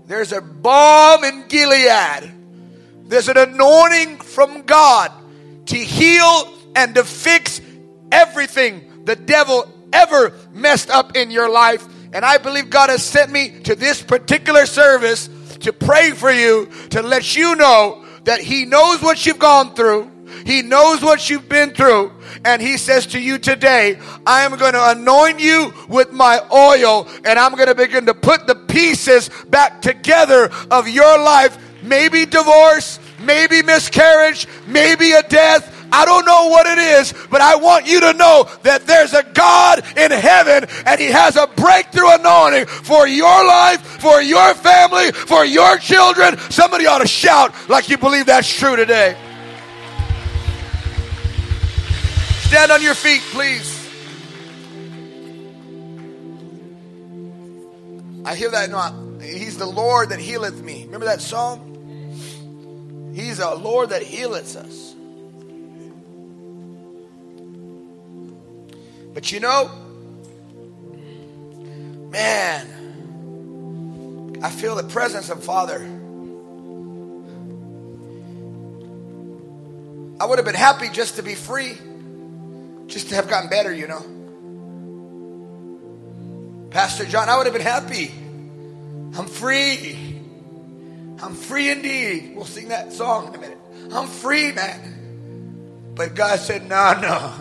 there's 0.06 0.30
a 0.30 0.40
balm 0.40 1.24
in 1.24 1.48
Gilead. 1.48 2.37
There's 3.08 3.28
an 3.28 3.38
anointing 3.38 4.18
from 4.18 4.62
God 4.62 5.10
to 5.66 5.76
heal 5.76 6.52
and 6.76 6.94
to 6.94 7.04
fix 7.04 7.60
everything 8.12 9.04
the 9.04 9.16
devil 9.16 9.72
ever 9.92 10.32
messed 10.52 10.90
up 10.90 11.16
in 11.16 11.30
your 11.30 11.48
life. 11.48 11.86
And 12.12 12.24
I 12.24 12.38
believe 12.38 12.70
God 12.70 12.90
has 12.90 13.02
sent 13.02 13.32
me 13.32 13.60
to 13.60 13.74
this 13.74 14.02
particular 14.02 14.66
service 14.66 15.28
to 15.60 15.72
pray 15.72 16.12
for 16.12 16.30
you, 16.30 16.68
to 16.90 17.02
let 17.02 17.36
you 17.36 17.56
know 17.56 18.04
that 18.24 18.40
He 18.40 18.64
knows 18.64 19.02
what 19.02 19.24
you've 19.24 19.38
gone 19.38 19.74
through. 19.74 20.10
He 20.44 20.62
knows 20.62 21.02
what 21.02 21.28
you've 21.28 21.48
been 21.48 21.70
through. 21.70 22.12
And 22.44 22.60
He 22.62 22.76
says 22.76 23.06
to 23.08 23.18
you 23.18 23.38
today, 23.38 23.98
I 24.26 24.42
am 24.42 24.56
going 24.56 24.74
to 24.74 24.90
anoint 24.90 25.40
you 25.40 25.72
with 25.88 26.12
my 26.12 26.40
oil 26.52 27.08
and 27.24 27.38
I'm 27.38 27.54
going 27.54 27.68
to 27.68 27.74
begin 27.74 28.06
to 28.06 28.14
put 28.14 28.46
the 28.46 28.54
pieces 28.54 29.30
back 29.48 29.82
together 29.82 30.50
of 30.70 30.88
your 30.88 31.18
life. 31.18 31.56
Maybe 31.88 32.26
divorce, 32.26 33.00
maybe 33.20 33.62
miscarriage, 33.62 34.46
maybe 34.66 35.12
a 35.12 35.22
death, 35.22 35.74
I 35.90 36.04
don't 36.04 36.26
know 36.26 36.48
what 36.48 36.66
it 36.66 36.78
is, 36.78 37.14
but 37.30 37.40
I 37.40 37.56
want 37.56 37.86
you 37.86 38.00
to 38.00 38.12
know 38.12 38.48
that 38.62 38.86
there's 38.86 39.14
a 39.14 39.22
God 39.22 39.84
in 39.96 40.10
heaven 40.10 40.68
and 40.84 41.00
He 41.00 41.06
has 41.06 41.36
a 41.36 41.46
breakthrough 41.46 42.12
anointing 42.12 42.66
for 42.66 43.06
your 43.06 43.46
life, 43.46 43.80
for 44.00 44.20
your 44.20 44.54
family, 44.54 45.12
for 45.12 45.44
your 45.44 45.78
children. 45.78 46.38
Somebody 46.50 46.86
ought 46.86 46.98
to 46.98 47.08
shout 47.08 47.54
like 47.68 47.88
you 47.88 47.96
believe 47.96 48.26
that's 48.26 48.52
true 48.52 48.76
today. 48.76 49.16
Stand 52.48 52.72
on 52.72 52.82
your 52.82 52.94
feet, 52.94 53.20
please. 53.30 53.76
I 58.24 58.34
hear 58.34 58.50
that. 58.50 58.68
No, 58.68 59.20
he's 59.20 59.56
the 59.56 59.66
Lord 59.66 60.10
that 60.10 60.18
healeth 60.18 60.62
me. 60.62 60.84
Remember 60.84 61.06
that 61.06 61.22
song? 61.22 61.67
He's 63.18 63.40
a 63.40 63.52
Lord 63.52 63.88
that 63.90 64.02
healeth 64.02 64.54
us. 64.54 64.94
But 69.12 69.32
you 69.32 69.40
know, 69.40 69.68
man, 72.12 72.68
I 74.40 74.50
feel 74.50 74.76
the 74.76 74.84
presence 74.84 75.30
of 75.30 75.42
Father. 75.42 75.80
I 80.20 80.24
would 80.24 80.38
have 80.38 80.46
been 80.46 80.54
happy 80.54 80.88
just 80.88 81.16
to 81.16 81.24
be 81.24 81.34
free, 81.34 81.76
just 82.86 83.08
to 83.08 83.16
have 83.16 83.28
gotten 83.28 83.50
better, 83.50 83.74
you 83.74 83.88
know. 83.88 84.04
Pastor 86.70 87.04
John, 87.04 87.28
I 87.28 87.36
would 87.36 87.46
have 87.46 87.52
been 87.52 87.62
happy. 87.62 88.12
I'm 89.18 89.26
free. 89.26 90.07
I'm 91.20 91.34
free 91.34 91.70
indeed. 91.70 92.34
We'll 92.34 92.44
sing 92.44 92.68
that 92.68 92.92
song 92.92 93.28
in 93.28 93.34
a 93.34 93.38
minute. 93.38 93.58
I'm 93.92 94.06
free, 94.06 94.52
man. 94.52 95.92
But 95.94 96.14
God 96.14 96.38
said, 96.38 96.68
no, 96.68 96.92
no. 97.00 97.34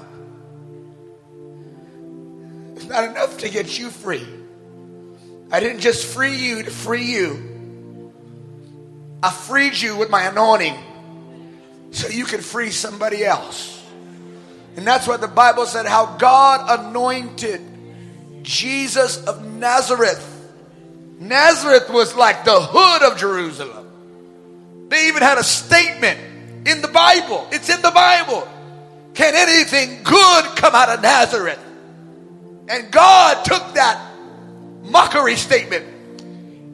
It's 2.75 2.85
not 2.85 3.03
enough 3.03 3.37
to 3.39 3.49
get 3.49 3.77
you 3.77 3.89
free. 3.89 4.27
I 5.51 5.59
didn't 5.59 5.81
just 5.81 6.05
free 6.05 6.35
you 6.35 6.63
to 6.63 6.71
free 6.71 7.05
you. 7.05 8.11
I 9.21 9.31
freed 9.31 9.75
you 9.75 9.95
with 9.95 10.09
my 10.09 10.23
anointing 10.23 10.77
so 11.91 12.07
you 12.07 12.25
can 12.25 12.41
free 12.41 12.69
somebody 12.69 13.25
else. 13.25 13.83
And 14.75 14.85
that's 14.85 15.07
what 15.07 15.21
the 15.21 15.27
Bible 15.27 15.65
said 15.65 15.85
how 15.85 16.17
God 16.17 16.79
anointed 16.79 17.61
Jesus 18.43 19.23
of 19.25 19.43
Nazareth. 19.45 20.36
Nazareth 21.19 21.89
was 21.89 22.15
like 22.15 22.45
the 22.45 22.59
hood 22.59 23.11
of 23.11 23.17
Jerusalem. 23.17 23.85
They 24.89 25.07
even 25.07 25.21
had 25.21 25.37
a 25.37 25.43
statement 25.43 26.19
in 26.67 26.81
the 26.81 26.87
Bible. 26.87 27.47
It's 27.51 27.69
in 27.69 27.81
the 27.81 27.91
Bible. 27.91 28.47
Can 29.13 29.33
anything 29.35 30.03
good 30.03 30.45
come 30.55 30.75
out 30.75 30.89
of 30.89 31.01
Nazareth? 31.01 31.59
And 32.69 32.91
God 32.91 33.43
took 33.45 33.73
that 33.73 33.99
mockery 34.83 35.35
statement 35.35 35.85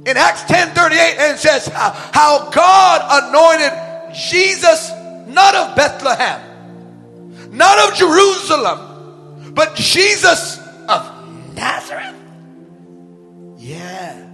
in 0.05 0.17
Acts 0.17 0.43
10:38 0.43 1.17
and 1.19 1.39
says 1.39 1.67
how 1.67 2.49
God 2.49 3.01
anointed 3.23 4.13
Jesus 4.13 4.91
not 5.27 5.55
of 5.55 5.75
Bethlehem, 5.75 6.41
not 7.51 7.89
of 7.89 7.95
Jerusalem, 7.95 9.53
but 9.53 9.75
Jesus 9.75 10.59
of 10.87 11.55
Nazareth. 11.55 12.15
Yeah. 13.57 14.32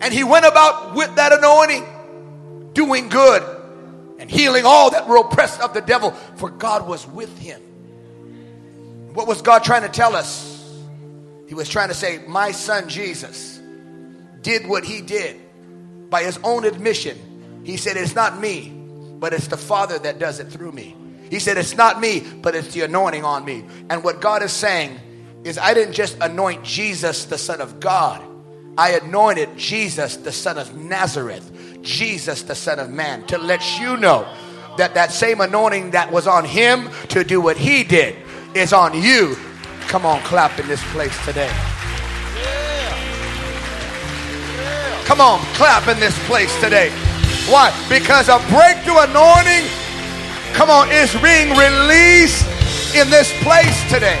And 0.00 0.14
he 0.14 0.24
went 0.24 0.46
about 0.46 0.94
with 0.94 1.14
that 1.16 1.32
anointing, 1.32 2.72
doing 2.72 3.08
good 3.08 3.42
and 4.18 4.30
healing 4.30 4.64
all 4.64 4.90
that 4.90 5.08
were 5.08 5.16
oppressed 5.16 5.60
of 5.60 5.74
the 5.74 5.80
devil, 5.80 6.12
for 6.36 6.50
God 6.50 6.86
was 6.86 7.06
with 7.06 7.36
him. 7.38 7.60
What 9.14 9.26
was 9.26 9.42
God 9.42 9.64
trying 9.64 9.82
to 9.82 9.88
tell 9.88 10.14
us? 10.14 10.46
He 11.48 11.54
was 11.54 11.68
trying 11.68 11.88
to 11.88 11.94
say, 11.94 12.22
My 12.28 12.52
son 12.52 12.88
Jesus 12.88 13.60
did 14.42 14.66
what 14.68 14.84
he 14.84 15.00
did 15.00 15.40
by 16.08 16.22
his 16.22 16.38
own 16.44 16.64
admission. 16.64 17.62
He 17.64 17.76
said, 17.76 17.96
It's 17.96 18.14
not 18.14 18.40
me, 18.40 18.72
but 19.18 19.32
it's 19.32 19.48
the 19.48 19.56
Father 19.56 19.98
that 19.98 20.18
does 20.18 20.38
it 20.38 20.48
through 20.48 20.72
me. 20.72 20.94
He 21.28 21.38
said, 21.38 21.56
It's 21.58 21.76
not 21.76 22.00
me, 22.00 22.20
but 22.20 22.54
it's 22.54 22.72
the 22.72 22.82
anointing 22.82 23.24
on 23.24 23.44
me. 23.44 23.64
And 23.88 24.04
what 24.04 24.20
God 24.20 24.42
is 24.42 24.52
saying 24.52 24.98
is, 25.44 25.58
I 25.58 25.74
didn't 25.74 25.94
just 25.94 26.18
anoint 26.20 26.62
Jesus, 26.62 27.24
the 27.24 27.38
Son 27.38 27.60
of 27.60 27.80
God, 27.80 28.22
I 28.78 28.98
anointed 29.02 29.56
Jesus, 29.56 30.16
the 30.16 30.32
Son 30.32 30.58
of 30.58 30.76
Nazareth, 30.76 31.80
Jesus, 31.82 32.42
the 32.42 32.54
Son 32.54 32.78
of 32.78 32.90
Man, 32.90 33.26
to 33.26 33.38
let 33.38 33.80
you 33.80 33.96
know 33.96 34.26
that 34.76 34.94
that 34.94 35.12
same 35.12 35.40
anointing 35.40 35.90
that 35.90 36.10
was 36.10 36.26
on 36.26 36.44
him 36.44 36.88
to 37.08 37.24
do 37.24 37.40
what 37.40 37.56
he 37.56 37.84
did 37.84 38.16
is 38.54 38.72
on 38.72 39.00
you. 39.00 39.36
Come 39.88 40.06
on, 40.06 40.20
clap 40.22 40.58
in 40.58 40.68
this 40.68 40.82
place 40.92 41.16
today. 41.24 41.50
Come 45.04 45.20
on, 45.20 45.40
clap 45.54 45.88
in 45.88 45.98
this 45.98 46.16
place 46.26 46.54
today. 46.60 46.90
Why? 47.48 47.74
Because 47.88 48.28
a 48.28 48.38
breakthrough 48.48 49.00
anointing, 49.00 49.68
come 50.54 50.70
on, 50.70 50.88
is 50.92 51.12
being 51.20 51.50
released 51.50 52.46
in 52.94 53.10
this 53.10 53.32
place 53.42 53.90
today. 53.90 54.20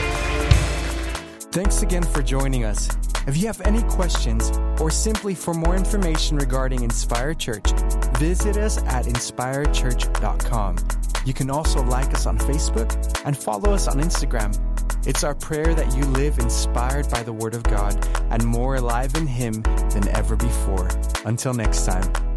Thanks 1.52 1.82
again 1.82 2.02
for 2.02 2.22
joining 2.22 2.64
us. 2.64 2.88
If 3.30 3.36
you 3.36 3.46
have 3.46 3.60
any 3.60 3.80
questions 3.84 4.50
or 4.80 4.90
simply 4.90 5.36
for 5.36 5.54
more 5.54 5.76
information 5.76 6.36
regarding 6.36 6.82
Inspire 6.82 7.32
Church, 7.32 7.70
visit 8.18 8.56
us 8.56 8.78
at 8.78 9.04
inspirechurch.com. 9.04 10.76
You 11.24 11.32
can 11.32 11.48
also 11.48 11.80
like 11.80 12.12
us 12.12 12.26
on 12.26 12.38
Facebook 12.38 13.22
and 13.24 13.38
follow 13.38 13.72
us 13.72 13.86
on 13.86 14.00
Instagram. 14.00 14.58
It's 15.06 15.22
our 15.22 15.36
prayer 15.36 15.76
that 15.76 15.96
you 15.96 16.02
live 16.06 16.40
inspired 16.40 17.08
by 17.08 17.22
the 17.22 17.32
Word 17.32 17.54
of 17.54 17.62
God 17.62 18.04
and 18.32 18.44
more 18.44 18.74
alive 18.74 19.14
in 19.14 19.28
Him 19.28 19.62
than 19.92 20.08
ever 20.08 20.34
before. 20.34 20.88
Until 21.24 21.54
next 21.54 21.86
time. 21.86 22.29